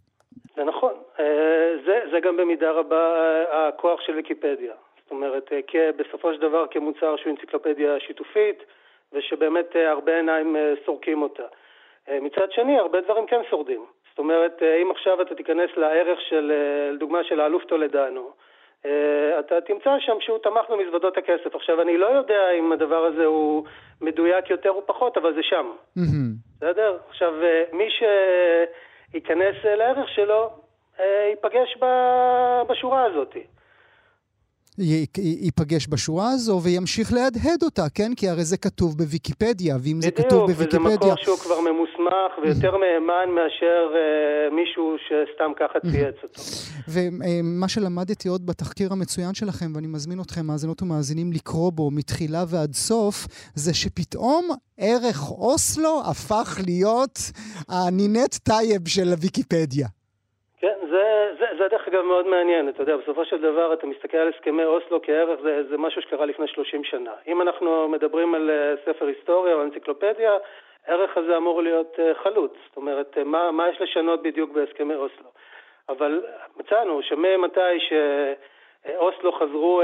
זה 0.57 0.63
נכון. 0.65 0.93
אה, 1.89 2.01
זה, 2.05 2.11
זה 2.11 2.21
גם 2.21 2.37
במידה 2.37 2.71
רבה 2.71 3.15
אה, 3.53 3.69
הכוח 3.69 4.01
של 4.01 4.13
ויקיפדיה. 4.13 4.73
זאת 5.03 5.11
אומרת, 5.11 5.53
אה, 5.53 5.91
בסופו 5.97 6.35
של 6.35 6.41
דבר 6.41 6.67
כמוצר 6.71 7.17
שהוא 7.17 7.31
אנציקלופדיה 7.31 8.01
שיתופית, 8.01 8.63
ושבאמת 9.13 9.77
הרבה 9.77 10.17
עיניים 10.17 10.57
סורקים 10.87 11.23
אותה. 11.23 11.43
מצד 12.09 12.53
שני, 12.53 12.79
הרבה 12.79 13.01
דברים 13.01 13.27
כן 13.27 13.41
שורדים. 13.51 13.85
זאת 14.11 14.19
אומרת, 14.19 14.63
אם 14.83 14.91
עכשיו 14.91 15.23
אתה 15.23 15.35
תיכנס 15.35 15.71
לערך 15.77 16.21
של, 16.21 16.53
לדוגמה 16.93 17.25
של 17.25 17.41
האלוף 17.41 17.65
טולדנו, 17.65 18.31
אתה 19.39 19.61
תמצא 19.67 19.99
שם 19.99 20.17
שהוא 20.21 20.39
תמך 20.39 20.71
במזוודות 20.71 21.17
הכסף. 21.17 21.55
עכשיו, 21.55 21.83
אני 21.83 21.99
לא 21.99 22.07
יודע 22.07 22.51
אם 22.51 22.73
הדבר 22.73 23.05
הזה 23.05 23.25
הוא 23.25 23.65
מדויק 24.01 24.51
יותר 24.51 24.71
או 24.71 24.87
פחות, 24.87 25.17
אבל 25.17 25.35
זה 25.35 25.43
שם. 25.43 25.67
בסדר? 26.57 26.99
עכשיו, 27.09 27.35
מי 27.73 27.89
שייכנס 29.11 29.57
לערך 29.65 30.09
שלו, 30.09 30.43
אה, 30.43 30.49
ייפגש 31.01 31.79
בשורה 32.69 33.05
הזאת. 33.05 33.37
ייפגש 35.19 35.89
בשורה 35.89 36.31
הזו 36.31 36.61
וימשיך 36.63 37.13
להדהד 37.13 37.63
אותה, 37.63 37.89
כן? 37.95 38.15
כי 38.17 38.29
הרי 38.29 38.45
זה 38.45 38.57
כתוב 38.57 38.99
בוויקיפדיה, 38.99 39.77
ואם 39.83 40.01
זה 40.01 40.11
כתוב 40.11 40.51
בוויקיפדיה... 40.51 40.97
בדיוק, 40.97 41.03
וזה 41.03 41.11
מקור 41.11 41.17
שהוא 41.17 41.37
כבר 41.37 41.61
ממוסמך 41.61 42.39
ויותר 42.43 42.77
מהימן 42.77 43.35
מאשר 43.35 43.89
אה, 43.93 44.55
מישהו 44.55 44.97
שסתם 44.99 45.53
ככה 45.61 45.81
צייץ 45.81 46.15
אותו. 46.23 46.43
ומה 46.89 47.69
שלמדתי 47.69 48.29
עוד 48.29 48.47
בתחקיר 48.47 48.93
המצוין 48.93 49.35
שלכם, 49.35 49.67
ואני 49.75 49.87
מזמין 49.87 50.21
אתכם, 50.21 50.47
מאזינות 50.47 50.83
ומאזינים, 50.83 51.33
לקרוא 51.33 51.73
בו 51.73 51.91
מתחילה 51.91 52.45
ועד 52.49 52.73
סוף, 52.73 53.27
זה 53.55 53.75
שפתאום 53.75 54.49
ערך 54.79 55.31
אוסלו 55.31 56.01
הפך 56.11 56.61
להיות 56.67 57.19
הנינט 57.69 58.35
טייב 58.35 58.89
של 58.89 59.09
הוויקיפדיה. 59.09 59.87
כן, 60.63 60.75
זה, 60.91 61.33
זה, 61.39 61.47
זה 61.59 61.69
דרך 61.69 61.89
אגב 61.89 62.03
מאוד 62.03 62.27
מעניין, 62.27 62.69
אתה 62.69 62.83
יודע, 62.83 62.97
בסופו 62.97 63.25
של 63.25 63.43
דבר 63.43 63.73
אתה 63.73 63.87
מסתכל 63.87 64.17
על 64.17 64.29
הסכמי 64.29 64.65
אוסלו 64.65 65.03
כערך, 65.03 65.41
זה, 65.43 65.63
זה 65.69 65.79
משהו 65.79 66.03
שקרה 66.03 66.27
לפני 66.27 66.49
30 66.49 66.85
שנה. 66.85 67.13
אם 67.27 67.43
אנחנו 67.43 67.89
מדברים 67.89 68.35
על 68.35 68.51
אה, 68.51 68.75
ספר 68.85 69.07
היסטוריה 69.07 69.55
או 69.55 69.63
אנציקלופדיה, 69.63 70.33
הערך 70.87 71.17
הזה 71.17 71.37
אמור 71.37 71.63
להיות 71.63 71.97
אה, 71.99 72.15
חלוץ, 72.15 72.53
זאת 72.67 72.77
אומרת, 72.77 73.19
אה, 73.19 73.25
מה, 73.25 73.51
מה 73.51 73.69
יש 73.69 73.81
לשנות 73.81 74.23
בדיוק 74.23 74.51
בהסכמי 74.51 74.95
אוסלו. 74.95 75.29
אבל 75.89 76.23
מצאנו 76.57 77.03
שממתי 77.03 77.79
שאוסלו 77.81 79.33
חזרו, 79.33 79.83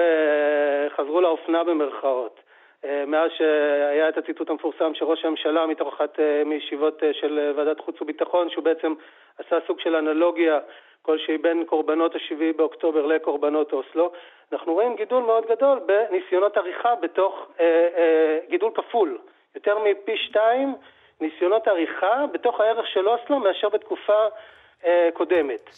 חזרו 0.96 1.20
לאופנה 1.20 1.64
במרכאות, 1.64 2.40
מאז 3.06 3.30
שהיה 3.38 4.08
את 4.08 4.18
הציטוט 4.18 4.50
המפורסם 4.50 4.94
של 4.94 5.04
ראש 5.04 5.24
הממשלה 5.24 5.66
מתוך 5.66 5.94
אחת 5.94 6.18
מישיבות 6.46 7.02
של 7.12 7.52
ועדת 7.56 7.80
חוץ 7.80 8.02
וביטחון, 8.02 8.50
שהוא 8.50 8.64
בעצם 8.64 8.94
עשה 9.38 9.56
סוג 9.66 9.80
של 9.80 9.96
אנלוגיה 9.96 10.58
כלשהי 11.02 11.38
בין 11.38 11.64
קורבנות 11.64 12.14
השבעי 12.14 12.52
באוקטובר 12.52 13.06
לקורבנות 13.06 13.72
אוסלו, 13.72 14.12
אנחנו 14.52 14.72
רואים 14.72 14.96
גידול 14.96 15.22
מאוד 15.22 15.46
גדול 15.46 15.80
בניסיונות 15.86 16.56
עריכה 16.56 16.94
בתוך, 16.94 17.46
אה, 17.60 17.88
אה, 17.96 18.38
גידול 18.48 18.70
כפול, 18.74 19.18
יותר 19.54 19.78
מפי 19.78 20.16
שתיים 20.16 20.74
ניסיונות 21.20 21.68
עריכה 21.68 22.24
בתוך 22.32 22.60
הערך 22.60 22.86
של 22.86 23.08
אוסלו 23.08 23.38
מאשר 23.38 23.68
בתקופה 23.68 24.26
אה, 24.84 25.08
קודמת. 25.12 25.70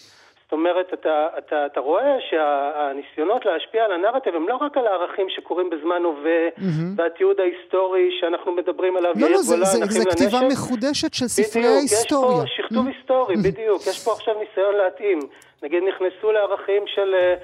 זאת 0.51 0.53
אומרת, 0.53 0.95
אתה, 0.95 1.29
אתה, 1.39 1.67
אתה 1.67 1.81
רואה 1.81 2.17
שהניסיונות 2.31 3.47
להשפיע 3.47 3.85
על 3.85 3.93
הנרטיב 3.93 4.35
הם 4.35 4.49
לא 4.49 4.57
רק 4.57 4.77
על 4.77 4.87
הערכים 4.87 5.27
שקורים 5.29 5.71
בזמן 5.71 6.03
הווה, 6.05 6.49
mm-hmm. 6.49 6.63
והתיעוד 6.97 7.37
ההיסטורי 7.41 8.09
שאנחנו 8.21 8.53
מדברים 8.53 8.97
עליו, 8.97 9.13
לא, 9.17 9.31
לא, 9.31 9.39
זה, 9.39 9.57
זה, 9.65 9.87
זה 9.87 10.05
כתיבה 10.11 10.39
מחודשת 10.53 11.15
של 11.15 11.29
ספרי 11.29 11.63
בדיוק, 11.63 11.77
ההיסטוריה. 11.77 12.29
בדיוק, 12.29 12.47
יש 12.47 12.59
פה 12.59 12.63
שכתוב 12.63 12.87
mm-hmm. 12.87 12.97
היסטורי, 12.97 13.37
בדיוק. 13.37 13.83
יש 13.87 14.05
פה 14.05 14.13
עכשיו 14.13 14.35
ניסיון 14.39 14.75
להתאים. 14.75 15.19
נגיד 15.63 15.83
נכנסו 15.83 16.33
לערכים 16.33 16.83
של... 16.87 17.15
אה, 17.15 17.35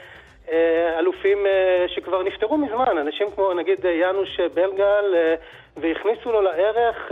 אה, 0.52 0.98
אלופים 0.98 1.46
אה, 1.46 1.84
שכבר 1.88 2.22
נפטרו 2.22 2.58
מזמן, 2.58 2.98
אנשים 2.98 3.26
כמו 3.34 3.54
נגיד 3.54 3.84
יאנוש 3.84 4.40
בלגל, 4.54 5.14
והכניסו 5.76 6.32
לו 6.32 6.40
לערך, 6.40 7.10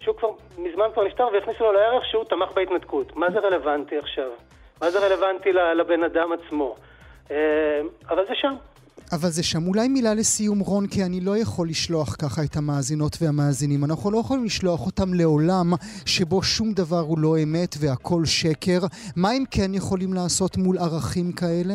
שהוא 0.00 0.16
כבר 0.16 0.30
מזמן 0.58 0.86
כבר 0.92 1.04
נפטר, 1.04 1.28
והכניסו 1.32 1.64
לו 1.64 1.72
לערך 1.72 2.04
שהוא 2.04 2.24
תמך 2.24 2.48
בהתנתקות. 2.54 3.16
מה 3.16 3.30
זה 3.30 3.38
רלוונטי 3.38 3.98
עכשיו? 3.98 4.30
מה 4.80 4.90
זה 4.90 4.98
רלוונטי 4.98 5.52
לבן 5.52 6.02
אדם 6.04 6.28
עצמו? 6.32 6.76
אה, 7.30 7.36
אבל 8.10 8.24
זה 8.28 8.34
שם. 8.34 8.54
אבל 9.12 9.28
זה 9.28 9.42
שם. 9.42 9.66
אולי 9.66 9.88
מילה 9.88 10.14
לסיום, 10.14 10.58
רון, 10.58 10.86
כי 10.86 11.04
אני 11.04 11.20
לא 11.20 11.38
יכול 11.38 11.68
לשלוח 11.68 12.16
ככה 12.18 12.44
את 12.44 12.56
המאזינות 12.56 13.16
והמאזינים. 13.20 13.84
אנחנו 13.84 14.10
לא 14.10 14.18
יכולים 14.18 14.44
לשלוח 14.44 14.86
אותם 14.86 15.14
לעולם 15.14 15.72
שבו 16.06 16.42
שום 16.42 16.72
דבר 16.72 17.00
הוא 17.00 17.18
לא 17.18 17.42
אמת 17.42 17.74
והכל 17.78 18.24
שקר. 18.24 18.78
מה 19.16 19.30
הם 19.30 19.44
כן 19.50 19.74
יכולים 19.74 20.12
לעשות 20.12 20.56
מול 20.56 20.78
ערכים 20.78 21.32
כאלה? 21.32 21.74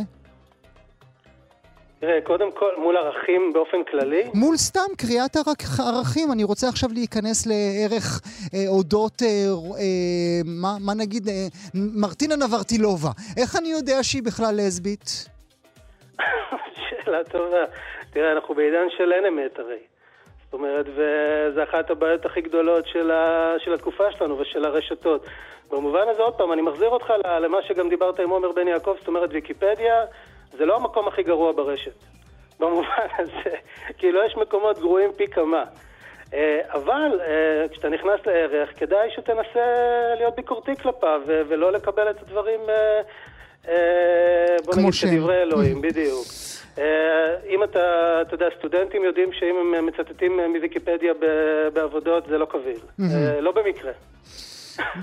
תראה, 2.06 2.22
קודם 2.22 2.52
כל, 2.52 2.72
מול 2.78 2.98
ערכים 2.98 3.54
באופן 3.54 3.84
כללי? 3.84 4.24
מול 4.34 4.58
סתם 4.58 4.90
קריאת 4.98 5.36
ערכים. 5.80 6.32
אני 6.32 6.44
רוצה 6.44 6.68
עכשיו 6.68 6.90
להיכנס 6.94 7.48
לערך 7.48 8.22
אה, 8.54 8.68
אודות, 8.68 9.22
אה, 9.22 9.28
אה, 9.80 10.42
מה, 10.46 10.70
מה 10.86 10.94
נגיד, 10.94 11.28
אה, 11.28 11.48
מרטינה 11.74 12.36
נברטילובה. 12.36 13.10
איך 13.38 13.56
אני 13.56 13.68
יודע 13.68 14.04
שהיא 14.04 14.24
בכלל 14.24 14.56
לסבית? 14.58 15.30
שאלה 16.84 17.24
טובה. 17.24 17.66
תראה, 18.14 18.32
אנחנו 18.32 18.56
בעידן 18.56 18.88
של 18.98 19.14
אין 19.14 19.26
אמת 19.26 19.60
הרי. 19.60 19.84
זאת 20.44 20.54
אומרת, 20.54 20.86
וזו 20.96 21.64
אחת 21.64 21.90
הבעיות 21.90 22.26
הכי 22.26 22.42
גדולות 22.42 22.88
של, 22.88 23.12
ה, 23.12 23.54
של 23.60 23.74
התקופה 23.74 24.12
שלנו 24.12 24.40
ושל 24.40 24.66
הרשתות. 24.66 25.26
במובן 25.72 26.08
הזה, 26.10 26.22
עוד 26.22 26.34
פעם, 26.34 26.54
אני 26.54 26.62
מחזיר 26.62 26.90
אותך 26.90 27.14
למה 27.42 27.58
שגם 27.68 27.90
דיברת 27.90 28.20
עם 28.20 28.30
עומר 28.30 28.52
בן 28.52 28.68
יעקב, 28.68 28.96
זאת 29.00 29.08
אומרת, 29.08 29.30
ויקיפדיה 29.34 30.06
זה 30.58 30.66
לא 30.66 30.76
המקום 30.76 31.08
הכי 31.08 31.24
גרוע 31.24 31.52
ברשת. 31.52 32.04
במובן 32.60 33.08
הזה, 33.18 33.56
כאילו 33.98 34.26
יש 34.26 34.38
מקומות 34.38 34.80
גרועים 34.80 35.12
פי 35.18 35.28
כמה. 35.28 35.64
אה, 36.34 36.60
אבל 36.74 37.20
אה, 37.22 37.68
כשאתה 37.72 37.90
נכנס 37.90 38.20
לערך, 38.26 38.70
כדאי 38.80 39.10
שתנסה 39.16 39.66
להיות 40.18 40.36
ביקורתי 40.36 40.76
כלפיו 40.76 41.22
ולא 41.26 41.72
לקבל 41.72 42.10
את 42.10 42.22
הדברים, 42.22 42.60
אה, 43.68 44.56
בוא 44.66 44.76
נגיד, 44.76 44.94
כדברי 45.02 45.42
אלוהים, 45.42 45.82
בדיוק. 45.86 46.26
אם 47.50 47.64
אתה, 47.64 48.22
אתה 48.22 48.34
יודע, 48.36 48.48
סטודנטים 48.60 49.04
יודעים 49.04 49.34
שאם 49.34 49.74
הם 49.76 49.86
מצטטים 49.86 50.40
מוויקיפדיה 50.40 51.14
בעבודות 51.74 52.26
זה 52.30 52.38
לא 52.38 52.46
קביל. 52.46 52.80
לא 53.40 53.52
במקרה. 53.52 53.92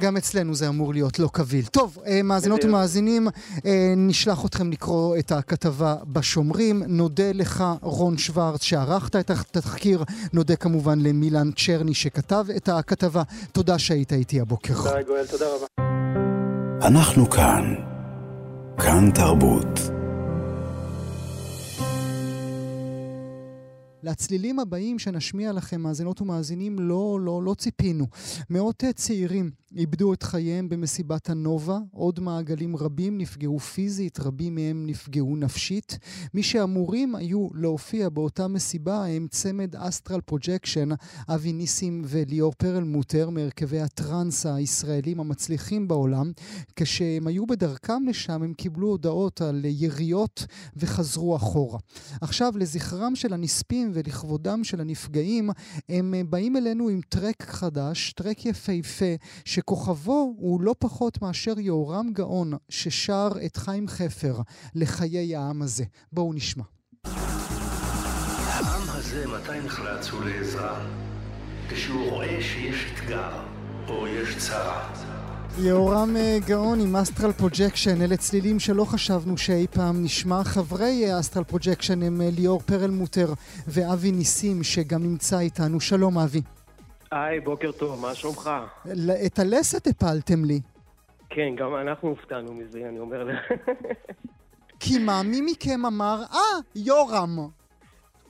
גם 0.00 0.16
אצלנו 0.16 0.54
זה 0.54 0.68
אמור 0.68 0.92
להיות 0.92 1.18
לא 1.18 1.28
קביל. 1.32 1.66
טוב, 1.66 1.98
אה, 2.06 2.22
מאזינות 2.22 2.64
ומאזינים, 2.64 3.28
אה, 3.66 3.94
נשלח 3.96 4.44
אתכם 4.44 4.70
לקרוא 4.70 5.16
את 5.16 5.32
הכתבה 5.32 5.96
בשומרים. 6.06 6.82
נודה 6.86 7.32
לך, 7.34 7.64
רון 7.82 8.18
שוורץ, 8.18 8.62
שערכת 8.62 9.16
את 9.16 9.30
התחקיר. 9.30 10.04
נודה 10.32 10.56
כמובן 10.56 11.00
למילן 11.00 11.50
צ'רני 11.52 11.94
שכתב 11.94 12.44
את 12.56 12.68
הכתבה. 12.68 13.22
תודה 13.52 13.78
שהיית 13.78 14.12
איתי 14.12 14.40
הבוקר. 14.40 14.74
תודה, 14.74 15.02
גואל, 15.02 15.26
תודה 15.26 15.46
רבה. 15.46 15.66
אנחנו 16.86 17.30
כאן. 17.30 17.74
כאן 18.78 19.10
תרבות. 19.14 19.80
לצלילים 24.02 24.58
הבאים 24.58 24.98
שנשמיע 24.98 25.52
לכם, 25.52 25.80
מאזינות 25.80 26.20
ומאזינים, 26.20 26.78
לא, 26.78 27.18
לא, 27.20 27.42
לא 27.42 27.54
ציפינו. 27.54 28.06
מאות 28.50 28.84
צעירים 28.94 29.50
איבדו 29.76 30.12
את 30.12 30.22
חייהם 30.22 30.68
במסיבת 30.68 31.30
הנובה, 31.30 31.78
עוד 31.90 32.20
מבלים 32.20 32.76
רבים 32.76 33.18
נפגעו 33.18 33.58
פיזית, 33.58 34.20
רבים 34.20 34.54
מהם 34.54 34.86
נפגעו 34.86 35.36
נפשית. 35.36 35.98
מי 36.34 36.42
שאמורים 36.42 37.14
היו 37.14 37.48
להופיע 37.54 38.08
באותה 38.08 38.48
מסיבה 38.48 39.06
הם 39.06 39.26
צמד 39.30 39.76
Astral 39.76 40.20
Projection, 40.20 40.88
אבי 41.28 41.52
ניסים 41.52 42.02
וליאור 42.06 42.52
פרלמוטר, 42.52 43.30
מהרכבי 43.30 43.80
הטראנס 43.80 44.46
הישראלים 44.46 45.20
המצליחים 45.20 45.88
בעולם. 45.88 46.32
כשהם 46.76 47.26
היו 47.26 47.46
בדרכם 47.46 48.02
לשם 48.08 48.42
הם 48.42 48.54
קיבלו 48.54 48.88
הודעות 48.88 49.40
על 49.40 49.60
יריות 49.64 50.46
וחזרו 50.76 51.36
אחורה. 51.36 51.78
עכשיו, 52.20 52.52
לזכרם 52.56 53.16
של 53.16 53.32
הנספים 53.32 53.90
ולכבודם 53.94 54.64
של 54.64 54.80
הנפגעים, 54.80 55.50
הם 55.88 56.14
באים 56.30 56.56
אלינו 56.56 56.88
עם 56.88 57.00
טרק 57.08 57.42
חדש, 57.42 58.12
טרק 58.12 58.46
יפהפה, 58.46 59.14
שכוכבו 59.62 60.34
הוא 60.38 60.60
לא 60.60 60.74
פחות 60.78 61.22
מאשר 61.22 61.60
יהורם 61.60 62.12
גאון, 62.12 62.52
ששר 62.68 63.28
את 63.46 63.56
חיים 63.56 63.88
חפר 63.88 64.36
לחיי 64.74 65.36
העם 65.36 65.62
הזה. 65.62 65.84
בואו 66.12 66.32
נשמע. 66.32 66.64
העם 67.04 68.82
הזה 68.88 69.26
מתי 69.26 69.66
נחלץ 69.66 70.08
הוא 70.10 70.24
לעזרה? 70.24 70.86
כשהוא 71.68 72.10
רואה 72.10 72.38
שיש 72.40 72.76
אתגר 72.94 73.30
או 73.88 74.06
יש 74.06 74.36
צרה. 74.36 74.92
יהורם 75.58 76.16
אה, 76.16 76.38
גאון 76.46 76.80
עם 76.80 76.96
Astral 76.96 77.32
Projection, 77.32 78.02
אלה 78.02 78.16
צלילים 78.16 78.60
שלא 78.60 78.84
חשבנו 78.84 79.38
שאי 79.38 79.66
פעם 79.70 80.04
נשמע. 80.04 80.44
חברי 80.44 81.20
Astral 81.20 81.44
Projection 81.44 82.02
הם 82.02 82.20
אה, 82.20 82.28
ליאור 82.30 82.60
פרלמוטר 82.60 83.32
ואבי 83.68 84.12
ניסים, 84.12 84.62
שגם 84.62 85.02
נמצא 85.02 85.38
איתנו. 85.38 85.80
שלום 85.80 86.18
אבי. 86.18 86.42
היי, 87.12 87.40
בוקר 87.40 87.72
טוב, 87.72 88.00
מה 88.02 88.14
שלומך? 88.14 88.50
את 89.26 89.38
הלסת 89.38 89.86
הפלתם 89.86 90.44
לי. 90.44 90.60
כן, 91.28 91.54
גם 91.56 91.76
אנחנו 91.76 92.08
הופתענו 92.08 92.54
מזה, 92.54 92.88
אני 92.88 92.98
אומר 92.98 93.24
לך. 93.24 93.40
כי 94.80 94.98
מה, 94.98 95.22
מי 95.24 95.40
מכם 95.40 95.86
אמר, 95.86 96.22
אה, 96.32 96.60
יורם. 96.74 97.38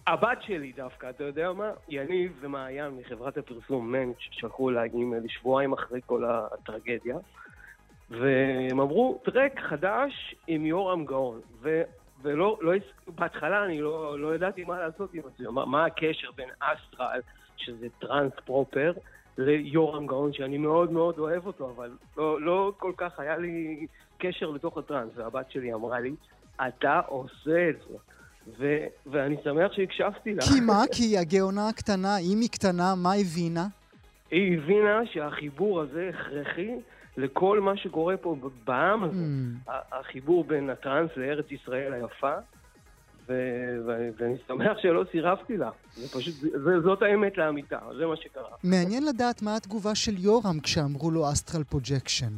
הבת 0.07 0.43
שלי 0.43 0.73
דווקא, 0.73 1.11
אתה 1.11 1.25
יודע 1.25 1.53
מה? 1.53 1.71
יניב 1.89 2.33
ומעיין 2.41 2.91
מחברת 2.91 3.39
הפרסום 3.39 3.93
מנץ' 3.93 4.17
שלחו 4.19 4.71
אליי 4.71 4.91
אימייל 4.95 5.29
שבועיים 5.29 5.73
אחרי 5.73 6.01
כל 6.07 6.25
הטרגדיה 6.25 7.17
והם 8.11 8.81
אמרו, 8.81 9.21
טרק 9.25 9.61
חדש 9.61 10.35
עם 10.47 10.67
יורם 10.67 11.05
גאון 11.05 11.41
ו... 11.63 11.83
ולא, 12.23 12.59
לא, 12.61 12.73
בהתחלה 13.09 13.65
אני 13.65 13.81
לא, 13.81 14.19
לא 14.19 14.35
ידעתי 14.35 14.65
מה 14.65 14.81
לעשות 14.81 15.15
עם 15.15 15.23
זה, 15.39 15.51
מה, 15.51 15.67
מה 15.67 15.85
הקשר 15.85 16.31
בין 16.37 16.49
אסטרל 16.61 17.21
שזה 17.65 17.87
טראנס 17.99 18.33
פרופר, 18.45 18.93
ליורם 19.39 20.07
גאון, 20.07 20.33
שאני 20.33 20.59
מאוד 20.59 20.93
מאוד 20.93 21.19
אוהב 21.19 21.47
אותו, 21.47 21.73
אבל 21.77 21.91
לא, 22.17 22.41
לא 22.41 22.73
כל 22.79 22.93
כך 22.97 23.21
היה 23.21 23.37
לי 23.37 23.87
קשר 24.19 24.51
לתוך 24.51 24.79
הטראנס, 24.79 25.11
והבת 25.17 25.51
שלי 25.51 25.75
אמרה 25.75 26.01
לי, 26.01 26.15
אתה 26.69 27.01
עושה 27.07 27.69
את 27.71 27.77
זה. 27.89 27.97
ו- 28.59 28.87
ואני 29.07 29.37
שמח 29.45 29.73
שהקשבתי 29.73 30.35
לה. 30.35 30.43
כי 30.43 30.61
מה? 30.61 30.83
כי 30.97 31.19
הגאונה 31.19 31.69
הקטנה, 31.69 32.19
אם 32.19 32.41
היא 32.41 32.49
קטנה, 32.49 32.95
מה 32.95 33.15
הבינה? 33.15 33.67
היא 34.31 34.59
הבינה 34.59 35.01
שהחיבור 35.13 35.81
הזה 35.81 36.11
הכרחי 36.15 36.71
לכל 37.17 37.61
מה 37.61 37.77
שקורה 37.77 38.17
פה 38.17 38.37
בעם 38.65 39.05
הזה. 39.05 39.25
אמממ. 39.25 39.71
החיבור 39.93 40.45
בין 40.45 40.71
הטראנס 40.71 41.11
לארץ 41.17 41.47
ישראל 41.51 41.93
היפה, 41.93 42.35
ואני 43.87 44.35
שמח 44.49 44.79
שלא 44.83 45.05
סירבתי 45.13 45.57
לה. 45.57 45.71
זה 45.95 46.19
פשוט, 46.19 46.35
זה, 46.35 46.81
זאת 46.81 47.03
האמת 47.03 47.39
לאמיתה, 47.39 47.79
זה 47.99 48.07
מה 48.07 48.17
שקרה. 48.17 48.49
מעניין 48.65 49.07
לדעת 49.07 49.43
מה 49.43 49.57
התגובה 49.57 49.95
של 49.95 50.13
יורם 50.19 50.61
כשאמרו 50.63 51.11
לו 51.11 51.33
Astral 51.33 51.65
Projection. 51.65 52.33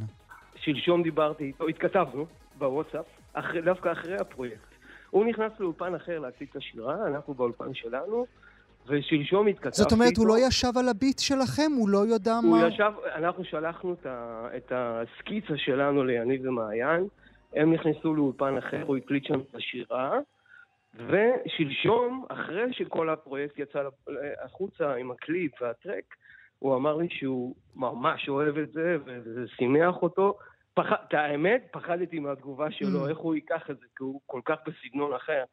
שלשום 0.55 1.03
דיברתי 1.03 1.43
איתו, 1.43 1.67
התכתבנו 1.67 2.25
בוואטסאפ, 2.57 3.05
אחרי, 3.33 3.61
דווקא 3.61 3.91
אחרי 3.91 4.17
הפרויקט. 4.17 4.75
הוא 5.09 5.25
נכנס 5.25 5.51
לאולפן 5.59 5.95
אחר 5.95 6.19
להציג 6.19 6.47
את 6.51 6.55
השירה, 6.55 7.07
אנחנו 7.07 7.33
באולפן 7.33 7.73
שלנו, 7.73 8.25
ושלשום 8.87 9.47
התכתבתי. 9.47 9.81
זאת 9.81 9.91
אומרת. 9.91 10.17
הוא 10.17 10.27
לא 10.27 10.47
ישב 10.47 10.77
על 10.77 10.89
ה 10.89 10.95
beat 10.95 11.19
שלכם? 11.19 11.71
הוא 11.77 11.89
לא 11.89 12.05
יודע 12.07 12.33
הוא 12.35 12.51
מה... 12.51 12.61
הוא 12.61 12.67
ישב, 12.67 12.91
אנחנו 13.15 13.43
שלחנו 13.43 13.93
את, 13.93 14.05
ה, 14.05 14.47
את 14.57 14.71
הסקיצה 14.75 15.57
שלנו 15.57 16.03
ליניב 16.03 16.45
ומעיין, 16.45 17.07
הם 17.53 17.73
נכנסו 17.73 18.13
לאולפן 18.13 18.57
אחר, 18.57 18.83
הוא 18.85 18.97
הקליט 18.97 19.25
שם 19.25 19.39
את 19.39 19.55
השירה. 19.55 20.19
ושלשום, 20.95 22.25
אחרי 22.29 22.73
שכל 22.73 23.09
הפרויקט 23.09 23.59
יצא 23.59 23.89
החוצה 24.43 24.95
עם 24.95 25.11
הקליפ 25.11 25.61
והטרק, 25.61 26.15
הוא 26.59 26.75
אמר 26.75 26.95
לי 26.95 27.07
שהוא 27.09 27.55
ממש 27.75 28.29
אוהב 28.29 28.57
את 28.57 28.71
זה, 28.71 28.97
וזה 29.05 29.47
שימח 29.47 29.95
אותו. 30.01 30.37
פח... 30.73 30.85
את 31.07 31.13
האמת, 31.13 31.67
פחדתי 31.71 32.19
מהתגובה 32.19 32.71
שלו, 32.71 33.05
mm. 33.05 33.09
איך 33.09 33.17
הוא 33.17 33.35
ייקח 33.35 33.69
את 33.69 33.79
זה, 33.79 33.85
כי 33.97 34.03
הוא 34.03 34.21
כל 34.25 34.41
כך 34.45 34.55
בסגנון 34.65 35.13
אחר. 35.13 35.43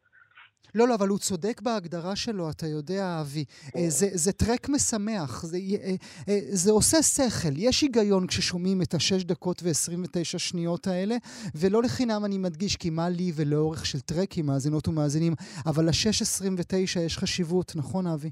לא, 0.75 0.87
לא, 0.87 0.95
אבל 0.95 1.07
הוא 1.07 1.17
צודק 1.17 1.61
בהגדרה 1.61 2.15
שלו, 2.15 2.49
אתה 2.49 2.67
יודע, 2.67 3.03
אבי. 3.21 3.45
אה, 3.75 3.89
זה, 3.97 4.07
זה 4.23 4.31
טרק 4.33 4.69
משמח, 4.69 5.31
זה, 5.51 5.57
אה, 5.57 5.95
אה, 6.29 6.39
זה 6.61 6.71
עושה 6.71 6.97
שכל. 7.15 7.53
יש 7.57 7.81
היגיון 7.81 8.27
כששומעים 8.27 8.81
את 8.81 8.93
השש 8.93 9.23
דקות 9.23 9.57
ו-29 9.63 10.39
שניות 10.39 10.87
האלה, 10.87 11.15
ולא 11.61 11.79
לחינם 11.83 12.21
אני 12.25 12.37
מדגיש, 12.37 12.77
כי 12.77 12.89
מה 12.89 13.09
לי 13.09 13.29
ולאורך 13.37 13.85
של 13.85 13.99
טרקים, 13.99 14.45
מאזינות 14.45 14.87
ומאזינים, 14.87 15.33
אבל 15.69 15.83
ל-6.29 15.85 16.99
יש 17.05 17.17
חשיבות, 17.17 17.71
נכון, 17.75 18.07
אבי? 18.07 18.31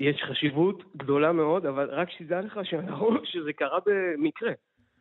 יש 0.00 0.22
חשיבות 0.28 0.96
גדולה 0.96 1.32
מאוד, 1.32 1.66
אבל 1.66 1.90
רק 1.90 2.10
שתדע 2.10 2.40
לך 2.40 2.58
שאנחנו, 2.64 3.06
שזה 3.32 3.52
קרה 3.52 3.78
במקרה. 3.86 4.52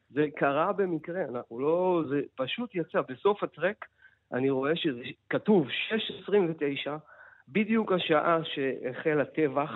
זה 0.10 0.26
קרה 0.36 0.74
במקרה, 0.74 1.22
אנחנו 1.30 1.60
לא... 1.60 2.03
זה 2.10 2.22
פשוט 2.36 2.76
יצא. 2.76 3.01
בסוף 3.10 3.43
הטרק, 3.43 3.86
אני 4.34 4.49
רואה 4.49 4.76
שזה 4.76 5.01
כתוב 5.30 5.67
6.29, 6.28 6.89
בדיוק 7.47 7.91
השעה 7.91 8.39
שהחל 8.43 9.21
הטבח, 9.21 9.69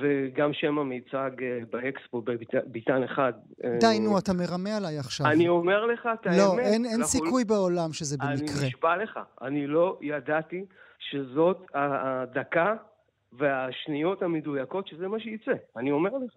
וגם 0.00 0.52
שם 0.52 0.78
המיצג 0.78 1.30
אה, 1.42 1.58
באקספו 1.70 2.22
בביתן 2.22 3.02
אחד. 3.02 3.32
די, 3.80 3.98
נו, 4.00 4.18
אתה 4.18 4.32
מרמה 4.32 4.76
עליי 4.76 4.98
עכשיו. 4.98 5.26
אני 5.26 5.48
אומר 5.48 5.86
לך 5.86 6.08
את 6.14 6.26
האמת. 6.26 6.38
לא, 6.38 6.58
אין, 6.58 6.84
אין 6.84 7.04
סיכוי 7.04 7.44
בעולם 7.44 7.92
שזה 7.92 8.16
במקרה. 8.16 8.34
אני 8.34 8.66
נשבע 8.66 8.96
לך, 8.96 9.18
אני 9.42 9.66
לא 9.66 9.98
ידעתי 10.02 10.64
שזאת 10.98 11.66
הדקה 11.74 12.74
והשניות 13.32 14.22
המדויקות 14.22 14.86
שזה 14.86 15.08
מה 15.08 15.20
שייצא. 15.20 15.52
אני 15.76 15.90
אומר 15.90 16.10
לך. 16.10 16.34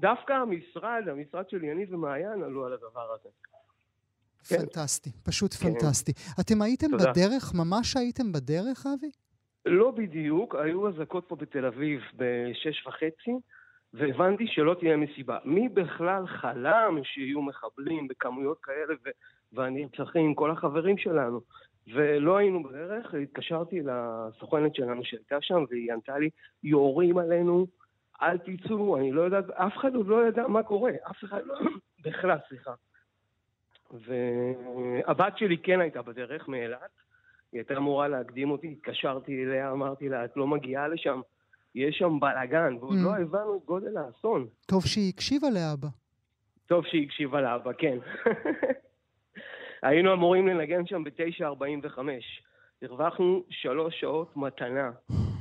דווקא 0.00 0.32
המשרד, 0.32 1.08
המשרד 1.10 1.48
של 1.50 1.64
יניב 1.64 1.94
ומעיין 1.94 2.42
עלו 2.42 2.66
על 2.66 2.72
הדבר 2.72 3.14
הזה. 3.14 3.28
כן. 4.48 4.56
פנטסטי, 4.56 5.10
פשוט 5.22 5.54
כן. 5.54 5.72
פנטסטי. 5.72 6.12
אתם 6.40 6.62
הייתם 6.62 6.90
תודה. 6.90 7.12
בדרך? 7.12 7.52
ממש 7.54 7.96
הייתם 7.96 8.32
בדרך, 8.32 8.86
אבי? 8.86 9.10
לא 9.66 9.90
בדיוק, 9.90 10.54
היו 10.54 10.88
אזעקות 10.88 11.24
פה 11.28 11.36
בתל 11.36 11.64
אביב 11.64 12.00
בשש 12.16 12.86
וחצי, 12.86 13.32
והבנתי 13.94 14.46
שלא 14.46 14.76
תהיה 14.80 14.96
מסיבה. 14.96 15.38
מי 15.44 15.68
בכלל 15.68 16.26
חלם 16.26 16.98
שיהיו 17.04 17.42
מחבלים 17.42 18.08
בכמויות 18.08 18.58
כאלה 18.62 18.94
והנרצחים, 19.52 20.34
כל 20.34 20.50
החברים 20.50 20.98
שלנו? 20.98 21.40
ולא 21.94 22.36
היינו 22.36 22.62
בדרך, 22.62 23.14
התקשרתי 23.14 23.80
לסוכנת 23.80 24.74
שלנו 24.74 25.04
שהייתה 25.04 25.36
שם, 25.40 25.64
והיא 25.70 25.92
ענתה 25.92 26.18
לי, 26.18 26.30
יורים 26.62 27.18
עלינו, 27.18 27.66
אל 28.22 28.38
תצאו, 28.38 28.96
אני 28.96 29.12
לא 29.12 29.22
יודעת, 29.22 29.50
אף 29.50 29.76
אחד 29.76 29.94
עוד 29.94 30.06
לא 30.06 30.28
ידע 30.28 30.46
מה 30.46 30.62
קורה, 30.62 30.92
אף 31.10 31.24
אחד 31.24 31.40
לא, 31.46 31.54
בכלל, 32.04 32.38
סליחה. 32.48 32.72
והבת 33.90 35.38
שלי 35.38 35.58
כן 35.58 35.80
הייתה 35.80 36.02
בדרך 36.02 36.48
מאילת, 36.48 36.90
היא 37.52 37.58
הייתה 37.58 37.76
אמורה 37.76 38.08
להקדים 38.08 38.50
אותי, 38.50 38.72
התקשרתי 38.72 39.44
אליה, 39.44 39.70
אמרתי 39.70 40.08
לה, 40.08 40.24
את 40.24 40.36
לא 40.36 40.46
מגיעה 40.46 40.88
לשם, 40.88 41.20
יש 41.74 41.98
שם 41.98 42.20
בלאגן, 42.20 42.76
ועוד 42.80 42.98
mm. 42.98 43.04
לא 43.04 43.16
הבנו 43.16 43.56
את 43.56 43.64
גודל 43.64 43.96
האסון. 43.96 44.46
טוב 44.66 44.86
שהיא 44.86 45.12
הקשיבה 45.14 45.48
לאבא. 45.50 45.88
טוב 46.66 46.86
שהיא 46.86 47.06
הקשיבה 47.06 47.40
לאבא, 47.40 47.70
כן. 47.78 47.98
היינו 49.82 50.12
אמורים 50.12 50.48
לנגן 50.48 50.86
שם 50.86 51.04
ב-9.45. 51.04 51.98
הרווחנו 52.82 53.42
שלוש 53.50 54.00
שעות 54.00 54.36
מתנה. 54.36 54.90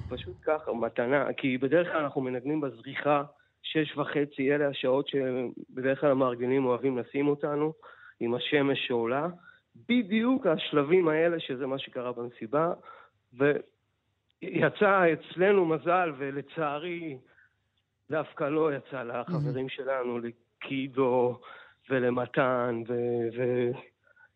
פשוט 0.10 0.36
ככה, 0.42 0.74
מתנה. 0.74 1.34
כי 1.38 1.58
בדרך 1.58 1.88
כלל 1.92 2.02
אנחנו 2.02 2.22
מנגנים 2.22 2.62
בזריחה, 2.62 3.24
שש 3.62 3.98
וחצי, 3.98 4.56
אלה 4.56 4.68
השעות 4.68 5.08
שבדרך 5.08 6.00
כלל 6.02 6.12
המארגנים 6.12 6.66
אוהבים 6.66 6.98
לשים 6.98 7.28
אותנו, 7.28 7.74
עם 8.20 8.34
השמש 8.34 8.88
שעולה. 8.88 9.28
בדיוק 9.90 10.48
השלבים 10.48 11.08
האלה, 11.08 11.40
שזה 11.40 11.68
מה 11.68 11.80
שקרה 11.80 12.12
במסיבה, 12.12 12.74
ויצא 13.34 15.04
אצלנו 15.14 15.66
מזל, 15.66 16.12
ולצערי 16.18 17.18
דווקא 18.10 18.44
לא 18.44 18.76
יצא 18.76 19.04
לחברים 19.04 19.70
שלנו, 19.70 20.20
לקידו 20.20 21.40
ולמתן 21.90 22.84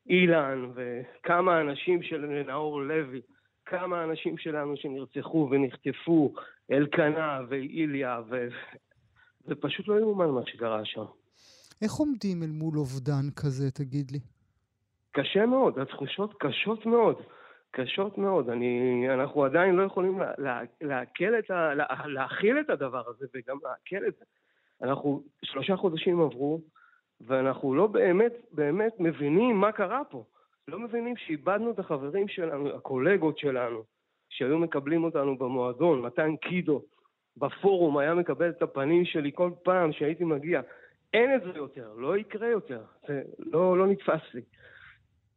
ואילן, 0.08 0.72
וכמה 0.76 1.62
אנשים 1.62 2.04
של 2.04 2.26
נאור 2.48 2.82
לוי, 2.82 3.22
כמה 3.66 4.04
אנשים 4.04 4.38
שלנו 4.38 4.78
שנרצחו 4.78 5.48
ונחטפו, 5.52 6.34
אלקנה 6.72 7.42
ואיליה, 7.50 8.22
ו... 8.30 8.48
זה 9.46 9.56
פשוט 9.56 9.88
לא 9.88 10.00
יאומן 10.00 10.30
מה 10.30 10.42
שקרה 10.46 10.86
שם. 10.86 11.06
איך 11.82 11.92
עומדים 11.92 12.44
אל 12.44 12.50
מול 12.50 12.78
אובדן 12.78 13.26
כזה, 13.36 13.72
תגיד 13.72 14.12
לי? 14.12 14.20
קשה 15.12 15.46
מאוד, 15.46 15.80
התחושות 15.80 16.34
קשות 16.40 16.86
מאוד. 16.86 17.22
קשות 17.72 18.18
מאוד. 18.18 18.50
אני, 18.50 19.06
אנחנו 19.14 19.44
עדיין 19.46 19.76
לא 19.76 19.84
יכולים 19.84 20.20
לה, 20.38 20.62
לעכל 20.82 21.40
את 21.40 21.52
ה... 21.52 21.74
לה, 21.74 21.86
להכיל 22.06 22.60
את 22.60 22.70
הדבר 22.70 23.04
הזה 23.10 23.26
וגם 23.34 23.58
לעכל 23.64 24.08
את 24.08 24.14
זה. 24.20 24.26
אנחנו, 24.82 25.24
שלושה 25.44 25.76
חודשים 25.76 26.22
עברו, 26.22 26.62
ואנחנו 27.22 27.76
לא 27.76 27.88
באמת 27.88 28.34
באמת 28.52 28.94
מבינים 29.00 29.56
מה 29.56 29.72
קרה 29.72 30.02
פה. 30.10 30.24
לא 30.68 30.80
מבינים 30.80 31.18
שאיבדנו 31.18 31.72
את 31.72 31.80
החברים 31.80 32.28
שלנו, 32.28 32.76
הקולגות 32.76 33.38
שלנו, 33.38 33.84
שהיו 34.30 34.58
מקבלים 34.58 35.04
אותנו 35.04 35.38
במועדון, 35.38 36.02
מתן 36.02 36.36
קידו, 36.36 36.82
בפורום 37.38 37.98
היה 37.98 38.14
מקבל 38.14 38.50
את 38.50 38.62
הפנים 38.62 39.06
שלי 39.06 39.32
כל 39.34 39.52
פעם 39.64 39.92
שהייתי 39.92 40.24
מגיע. 40.24 40.62
אין 41.14 41.36
את 41.36 41.42
זה 41.44 41.50
יותר, 41.56 41.94
לא 41.98 42.18
יקרה 42.18 42.48
יותר, 42.48 42.84
זה 43.08 43.22
לא, 43.40 43.78
לא 43.78 43.88
נתפס 43.88 44.34
לי. 44.34 44.42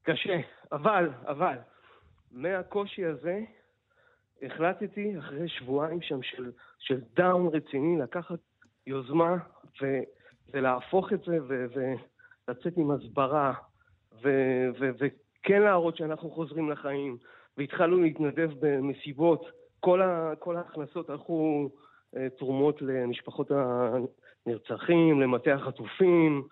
קשה, 0.02 0.40
אבל, 0.72 1.10
אבל, 1.26 1.56
מהקושי 2.32 3.04
הזה 3.04 3.40
החלטתי 4.42 5.18
אחרי 5.18 5.48
שבועיים 5.48 6.02
שם 6.02 6.22
של, 6.22 6.52
של 6.78 7.00
דאון 7.16 7.54
רציני 7.54 7.98
לקחת 7.98 8.38
יוזמה 8.86 9.36
ו, 9.82 9.86
ולהפוך 10.52 11.12
את 11.12 11.20
זה 11.24 11.38
ו, 11.48 11.66
ולצאת 11.74 12.76
עם 12.76 12.90
הסברה 12.90 13.54
ו, 14.22 14.28
ו, 14.80 14.90
וכן 14.98 15.62
להראות 15.62 15.96
שאנחנו 15.96 16.30
חוזרים 16.30 16.70
לחיים 16.70 17.16
והתחלנו 17.56 18.00
להתנדב 18.00 18.50
במסיבות, 18.60 19.46
כל, 19.80 20.02
ה, 20.02 20.32
כל 20.38 20.56
ההכנסות 20.56 21.10
הלכו 21.10 21.70
אה, 22.16 22.28
תרומות 22.38 22.82
למשפחות 22.82 23.50
הנרצחים, 24.46 25.20
למטה 25.20 25.54
החטופים. 25.54 26.48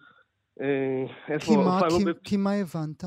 אה, 0.60 1.04
כי 1.38 1.56
מה, 1.56 1.80
כי, 1.98 2.04
ב... 2.04 2.12
כי 2.24 2.36
מה 2.36 2.52
הבנת? 2.52 3.04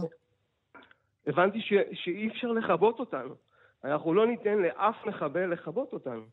הבנתי 1.27 1.61
ש, 1.61 1.73
שאי 1.93 2.27
אפשר 2.27 2.47
לכבות 2.47 2.99
אותנו. 2.99 3.35
אנחנו 3.83 4.13
לא 4.13 4.27
ניתן 4.27 4.57
לאף 4.57 4.95
מחבל 5.05 5.53
לכבות 5.53 5.93
אותנו. 5.93 6.23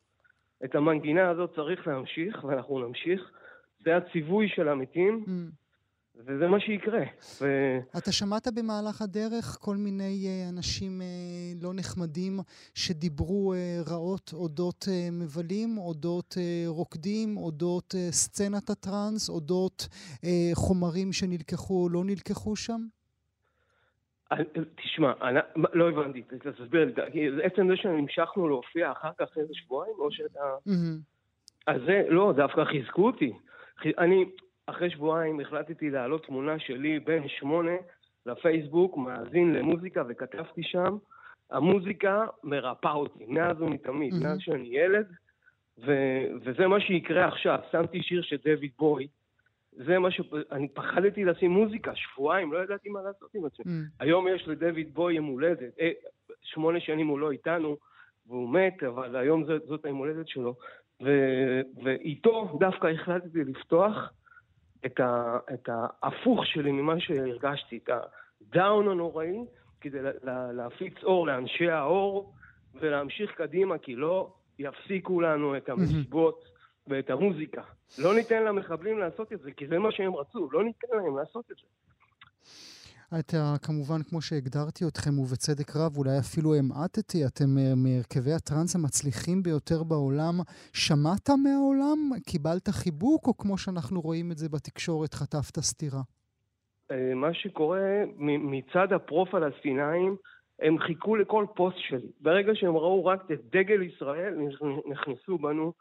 את 0.65 0.75
המנגינה 0.75 1.31
הזאת 1.31 1.55
צריך 1.55 1.87
להמשיך, 1.87 2.45
ואנחנו 2.45 2.87
נמשיך. 2.87 3.31
זה 3.85 3.97
הציווי 3.97 4.49
של 4.49 4.69
המתים, 4.69 5.25
mm. 5.27 5.31
וזה 6.17 6.49
מה 6.49 6.61
שיקרה. 6.61 7.03
ו... 7.41 7.47
אתה 7.99 8.13
שמעת 8.13 8.49
במהלך 8.55 9.03
הדרך 9.03 9.59
כל 9.61 9.77
מיני 9.77 10.27
uh, 10.27 10.55
אנשים 10.55 11.01
uh, 11.01 11.65
לא 11.65 11.71
נחמדים 11.75 12.41
שדיברו 12.75 13.55
uh, 13.55 13.91
רעות 13.91 14.31
אודות 14.35 14.85
מבלים, 15.13 15.79
אודות 15.79 16.35
רוקדים, 16.67 17.37
אודות 17.37 17.95
סצנת 18.11 18.71
הטראנס, 18.71 19.31
אודות 19.31 19.89
חומרים 20.55 21.13
שנלקחו 21.13 21.83
או 21.83 21.89
לא 21.89 22.05
נלקחו 22.05 22.57
שם? 22.57 22.81
תשמע, 24.75 25.13
אני, 25.23 25.41
לא 25.73 25.89
הבנתי, 25.89 26.23
תסביר 26.23 26.85
לי, 26.85 26.93
עצם 27.43 27.69
זה 27.69 27.77
שהמשכנו 27.77 28.49
להופיע 28.49 28.93
אחר 28.93 29.11
כך 29.19 29.27
איזה 29.37 29.55
שבועיים, 29.55 29.95
או 29.99 30.13
שאתה... 30.13 30.41
אז 31.67 31.81
זה, 31.87 32.03
לא, 32.09 32.33
דווקא 32.37 32.65
חיזקו 32.65 33.07
אותי. 33.07 33.33
אני, 33.99 34.25
אחרי 34.67 34.91
שבועיים 34.91 35.41
החלטתי 35.41 35.91
להעלות 35.91 36.27
תמונה 36.27 36.59
שלי 36.59 37.01
בן 37.01 37.29
שמונה 37.29 37.77
לפייסבוק, 38.27 38.97
מאזין 38.97 39.53
למוזיקה, 39.53 40.03
וכתבתי 40.09 40.63
שם, 40.63 40.97
המוזיקה 41.51 42.27
מרפאה 42.45 42.93
אותי, 42.93 43.25
מאז 43.29 43.61
ומתמיד, 43.61 44.15
מאז 44.23 44.39
שאני 44.41 44.69
ילד, 44.71 45.07
ו- 45.87 46.27
וזה 46.45 46.67
מה 46.67 46.81
שיקרה 46.81 47.29
עכשיו. 47.29 47.59
שמתי 47.73 48.03
שיר 48.03 48.23
של 48.23 48.37
דויד 48.45 48.73
בוי, 48.79 49.09
זה 49.73 49.99
מה 49.99 50.11
ש... 50.11 50.21
אני 50.53 50.69
פחדתי 50.69 51.25
לשים 51.25 51.51
מוזיקה, 51.51 51.93
שבועיים, 51.95 52.53
לא 52.53 52.59
ידעתי 52.59 52.89
מה 52.89 53.03
לעשות 53.03 53.35
עם 53.35 53.45
עצמי. 53.45 53.65
Mm. 53.65 53.69
היום 54.01 54.29
יש 54.29 54.49
לדויד 54.49 54.95
בוי 54.95 55.15
יום 55.15 55.27
הולדת, 55.27 55.79
אה, 55.81 55.91
שמונה 56.43 56.81
שנים 56.81 57.07
הוא 57.07 57.19
לא 57.19 57.31
איתנו, 57.31 57.77
והוא 58.27 58.51
מת, 58.51 58.83
אבל 58.83 59.17
היום 59.17 59.45
זאת, 59.45 59.63
זאת 59.67 59.85
היום 59.85 59.99
הולדת 59.99 60.29
שלו. 60.29 60.55
ו... 61.03 61.11
ואיתו 61.83 62.57
דווקא 62.61 62.87
החלטתי 62.87 63.45
לפתוח 63.45 64.13
את, 64.87 65.01
ה... 65.01 65.39
את 65.55 65.69
ההפוך 65.73 66.47
שלי 66.47 66.73
ממה 66.73 67.01
שהרגשתי, 67.01 67.81
את 67.85 67.91
הדאון 67.91 68.89
הנוראי, 68.89 69.39
כדי 69.81 69.99
לה... 70.23 70.53
להפיץ 70.53 70.95
אור 71.03 71.27
לאנשי 71.27 71.71
האור 71.71 72.33
ולהמשיך 72.75 73.35
קדימה, 73.35 73.79
כי 73.79 73.97
לא 73.97 74.33
יפסיקו 74.59 75.21
לנו 75.21 75.57
את 75.57 75.69
המסיבות. 75.69 76.53
ואת 76.87 77.11
המוזיקה. 77.11 77.63
לא 77.99 78.15
ניתן 78.15 78.45
למחבלים 78.45 78.99
לעשות 78.99 79.33
את 79.33 79.41
זה, 79.41 79.53
כי 79.53 79.67
זה 79.67 79.79
מה 79.79 79.93
שהם 79.93 80.17
רצו, 80.17 80.49
לא 80.53 80.65
ניתן 80.65 80.97
להם 80.97 81.17
לעשות 81.17 81.51
את 81.51 81.57
זה. 81.57 81.63
אתה 83.19 83.55
כמובן, 83.67 84.03
כמו 84.09 84.21
שהגדרתי 84.21 84.85
אתכם, 84.89 85.19
ובצדק 85.19 85.77
רב, 85.77 85.97
אולי 85.97 86.19
אפילו 86.19 86.55
המעטתי, 86.55 87.27
אתם 87.27 87.59
אה, 87.59 87.73
מהרכבי 87.77 88.33
הטראנס 88.33 88.77
המצליחים 88.77 89.43
ביותר 89.43 89.83
בעולם. 89.83 90.35
שמעת 90.73 91.29
מהעולם? 91.45 91.99
קיבלת 92.31 92.69
חיבוק, 92.69 93.27
או 93.27 93.37
כמו 93.37 93.59
שאנחנו 93.59 94.01
רואים 94.01 94.31
את 94.33 94.37
זה 94.37 94.49
בתקשורת, 94.49 95.15
חטפת 95.15 95.59
סטירה? 95.61 96.03
אה, 96.91 97.15
מה 97.15 97.35
שקורה 97.35 98.03
מצד 98.19 98.93
הפרו-פלסטינאים, 98.93 100.17
הם 100.63 100.79
חיכו 100.79 101.17
לכל 101.17 101.47
פוסט 101.57 101.79
שלי. 101.79 102.11
ברגע 102.21 102.53
שהם 102.55 102.77
ראו 102.77 103.05
רק 103.05 103.21
את 103.33 103.41
דגל 103.51 103.83
ישראל, 103.83 104.35
נכנסו 104.91 105.39
בנו 105.39 105.73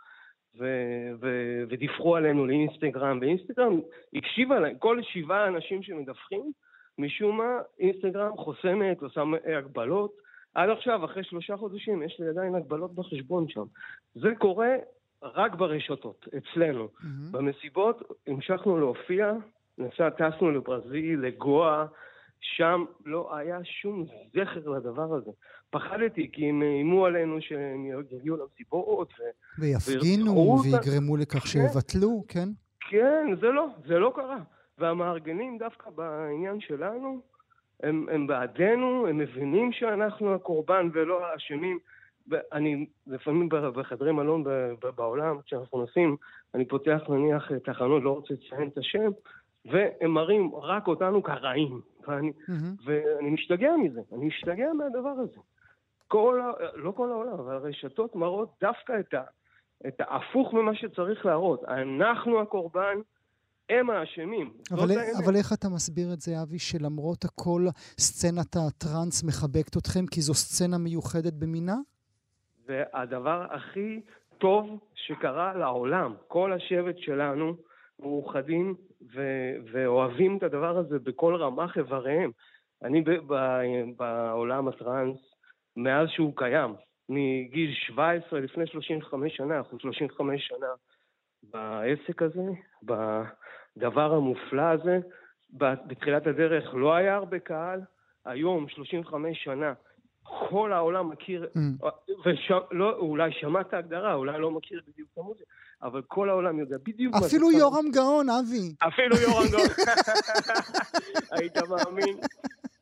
ו- 0.59 1.11
ו- 1.21 1.63
ודיווחו 1.69 2.15
עלינו 2.15 2.45
לאינסטגרם, 2.45 3.17
ואינסטגרם 3.21 3.79
הקשיבה 4.15 4.59
להם, 4.59 4.77
כל 4.77 5.01
שבעה 5.03 5.47
אנשים 5.47 5.83
שמדווחים, 5.83 6.51
משום 7.01 7.37
מה 7.37 7.59
אינסטגרם 7.79 8.37
חוסמת, 8.37 9.01
עושה 9.01 9.21
הגבלות. 9.57 10.11
עד 10.55 10.69
עכשיו, 10.69 11.05
אחרי 11.05 11.23
שלושה 11.23 11.57
חודשים, 11.57 12.03
יש 12.03 12.19
לי 12.19 12.29
עדיין 12.29 12.55
הגבלות 12.55 12.95
בחשבון 12.95 13.45
שם. 13.49 13.63
זה 14.15 14.29
קורה 14.39 14.75
רק 15.23 15.55
ברשתות, 15.55 16.27
אצלנו. 16.37 16.85
Mm-hmm. 16.85 17.05
במסיבות 17.31 18.01
המשכנו 18.27 18.79
להופיע, 18.79 19.31
נסע, 19.77 20.09
טסנו 20.09 20.51
לברזיל, 20.51 21.19
לגואה, 21.19 21.85
שם 22.41 22.85
לא 23.05 23.37
היה 23.37 23.59
שום 23.63 24.05
זכר 24.33 24.69
לדבר 24.69 25.13
הזה. 25.13 25.31
פחדתי 25.69 26.29
כי 26.33 26.49
הם 26.49 26.61
איימו 26.61 27.05
עלינו 27.05 27.41
שהם 27.41 27.85
יגיעו 28.11 28.37
למסיבות 28.37 29.13
ו... 29.19 29.23
ויפגינו 29.59 30.61
ויגרמו 30.63 31.17
לכך 31.17 31.39
כן. 31.39 31.47
שיבטלו, 31.47 32.23
כן? 32.27 32.49
כן, 32.89 33.27
זה 33.41 33.47
לא, 33.47 33.67
זה 33.87 33.99
לא 33.99 34.11
קרה. 34.15 34.37
והמארגנים 34.81 35.57
דווקא 35.57 35.89
בעניין 35.89 36.59
שלנו, 36.59 37.21
הם, 37.83 38.05
הם 38.11 38.27
בעדנו, 38.27 39.07
הם 39.07 39.17
מבינים 39.17 39.71
שאנחנו 39.71 40.35
הקורבן 40.35 40.89
ולא 40.93 41.25
האשמים. 41.25 41.79
אני 42.51 42.85
לפעמים 43.07 43.49
בחדרי 43.49 44.11
מלון 44.11 44.43
בעולם, 44.95 45.41
כשאנחנו 45.45 45.79
נוסעים, 45.79 46.15
אני 46.53 46.65
פותח 46.65 47.01
נניח 47.09 47.51
תחנות, 47.63 48.03
לא 48.03 48.11
רוצה 48.11 48.33
לציין 48.33 48.67
את 48.67 48.77
השם, 48.77 49.11
והם 49.65 50.11
מראים 50.11 50.55
רק 50.55 50.87
אותנו 50.87 51.23
כרעים. 51.23 51.81
ואני, 52.07 52.31
mm-hmm. 52.31 52.83
ואני 52.85 53.29
משתגע 53.29 53.75
מזה, 53.77 54.01
אני 54.13 54.25
משתגע 54.25 54.73
מהדבר 54.73 55.09
הזה. 55.09 55.39
כל, 56.07 56.41
לא 56.75 56.91
כל 56.91 57.11
העולם, 57.11 57.33
אבל 57.33 57.55
הרשתות 57.55 58.15
מראות 58.15 58.49
דווקא 58.61 58.99
את, 58.99 59.13
ה, 59.13 59.21
את 59.87 60.01
ההפוך 60.01 60.53
ממה 60.53 60.75
שצריך 60.75 61.25
להראות. 61.25 61.63
אנחנו 61.63 62.41
הקורבן, 62.41 62.97
הם 63.71 63.89
האשמים. 63.89 64.53
אבל, 64.71 64.89
אבל 65.25 65.35
איך 65.35 65.53
אתה 65.53 65.69
מסביר 65.69 66.13
את 66.13 66.19
זה, 66.19 66.41
אבי, 66.41 66.59
שלמרות 66.59 67.25
הכל 67.25 67.61
סצנת 67.99 68.55
הטראנס 68.55 69.23
מחבקת 69.23 69.77
אתכם 69.77 70.05
כי 70.11 70.21
זו 70.21 70.33
סצנה 70.33 70.77
מיוחדת 70.77 71.33
במינה? 71.33 71.75
והדבר 72.67 73.45
הכי 73.51 74.01
טוב 74.37 74.79
שקרה 74.95 75.53
לעולם, 75.53 76.13
כל 76.27 76.53
השבט 76.53 76.97
שלנו 76.97 77.55
מאוחדים 77.99 78.75
ו- 79.15 79.53
ואוהבים 79.71 80.37
את 80.37 80.43
הדבר 80.43 80.77
הזה 80.77 80.99
בכל 80.99 81.35
רמ"ח 81.35 81.77
איבריהם. 81.77 82.31
אני 82.83 83.01
ב- 83.01 83.33
ב- 83.33 83.63
בעולם 83.97 84.67
הטראנס, 84.67 85.17
מאז 85.77 86.07
שהוא 86.09 86.33
קיים, 86.35 86.75
מגיל 87.09 87.73
17 87.87 88.39
לפני 88.39 88.67
35 88.67 89.37
שנה, 89.37 89.57
אנחנו 89.57 89.79
35 89.79 90.47
שנה 90.47 90.67
בעסק 91.43 92.21
הזה, 92.21 92.41
בדבר 93.77 94.13
המופלא 94.13 94.61
הזה. 94.61 94.99
בתחילת 95.53 96.27
הדרך 96.27 96.73
לא 96.73 96.95
היה 96.95 97.15
הרבה 97.15 97.39
קהל, 97.39 97.81
היום, 98.25 98.69
35 98.69 99.43
שנה, 99.43 99.73
כל 100.23 100.73
העולם 100.73 101.09
מכיר, 101.09 101.47
mm. 101.55 101.85
ולא, 102.25 102.97
אולי 102.97 103.31
שמע 103.31 103.61
את 103.61 103.73
ההגדרה, 103.73 104.13
אולי 104.13 104.39
לא 104.39 104.51
מכיר 104.51 104.81
בדיוק 104.87 105.09
את 105.13 105.17
המוזיקה, 105.17 105.45
אבל 105.83 106.01
כל 106.07 106.29
העולם 106.29 106.59
יודע 106.59 106.77
בדיוק 106.85 107.13
מה 107.13 107.19
זה. 107.19 107.27
אפילו 107.27 107.51
יורם 107.51 107.85
גאון, 107.93 108.27
אבי. 108.29 108.75
אפילו 108.87 109.15
יורם 109.17 109.45
גאון. 109.51 109.67
היית 111.31 111.57
מאמין? 111.57 112.17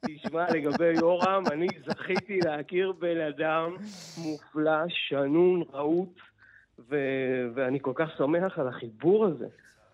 תשמע, 0.06 0.50
לגבי 0.50 0.94
יורם, 0.94 1.44
אני 1.52 1.68
זכיתי 1.88 2.40
להכיר 2.40 2.92
בן 2.92 3.22
אדם 3.22 3.76
מופלא, 4.18 4.88
שנון, 4.88 5.64
רהוט, 5.74 6.20
ו- 6.90 7.48
ואני 7.56 7.80
כל 7.82 7.94
כך 7.96 8.10
שמח 8.18 8.60
על 8.60 8.68
החיבור 8.68 9.26
הזה. 9.26 9.48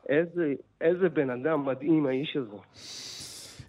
איזה, 0.09 0.53
איזה 0.81 1.09
בן 1.09 1.29
אדם 1.29 1.65
מדהים 1.65 2.05
האיש 2.05 2.37
הזה. 2.37 2.57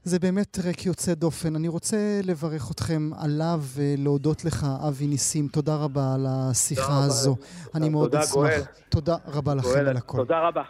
זה 0.05 0.19
באמת 0.19 0.47
טרק 0.51 0.87
יוצא 0.87 1.15
דופן. 1.15 1.57
אני 1.57 1.69
רוצה 1.69 2.21
לברך 2.25 2.71
אתכם 2.71 3.11
עליו 3.19 3.61
ולהודות 3.75 4.45
לך, 4.45 4.67
אבי 4.89 5.07
ניסים. 5.07 5.49
תודה 5.49 5.77
רבה 5.77 6.15
על 6.15 6.27
השיחה 6.29 7.05
הזו. 7.05 7.37
אני 7.75 7.89
מאוד 7.89 8.15
אשמח. 8.15 8.35
תודה, 8.35 8.49
גואל. 8.49 8.61
תודה 8.89 9.17
רבה 9.27 9.55
לכם 9.55 9.79
על 9.79 9.97
הכל. 9.97 10.19
תודה 10.19 10.49
רבה. 10.49 10.63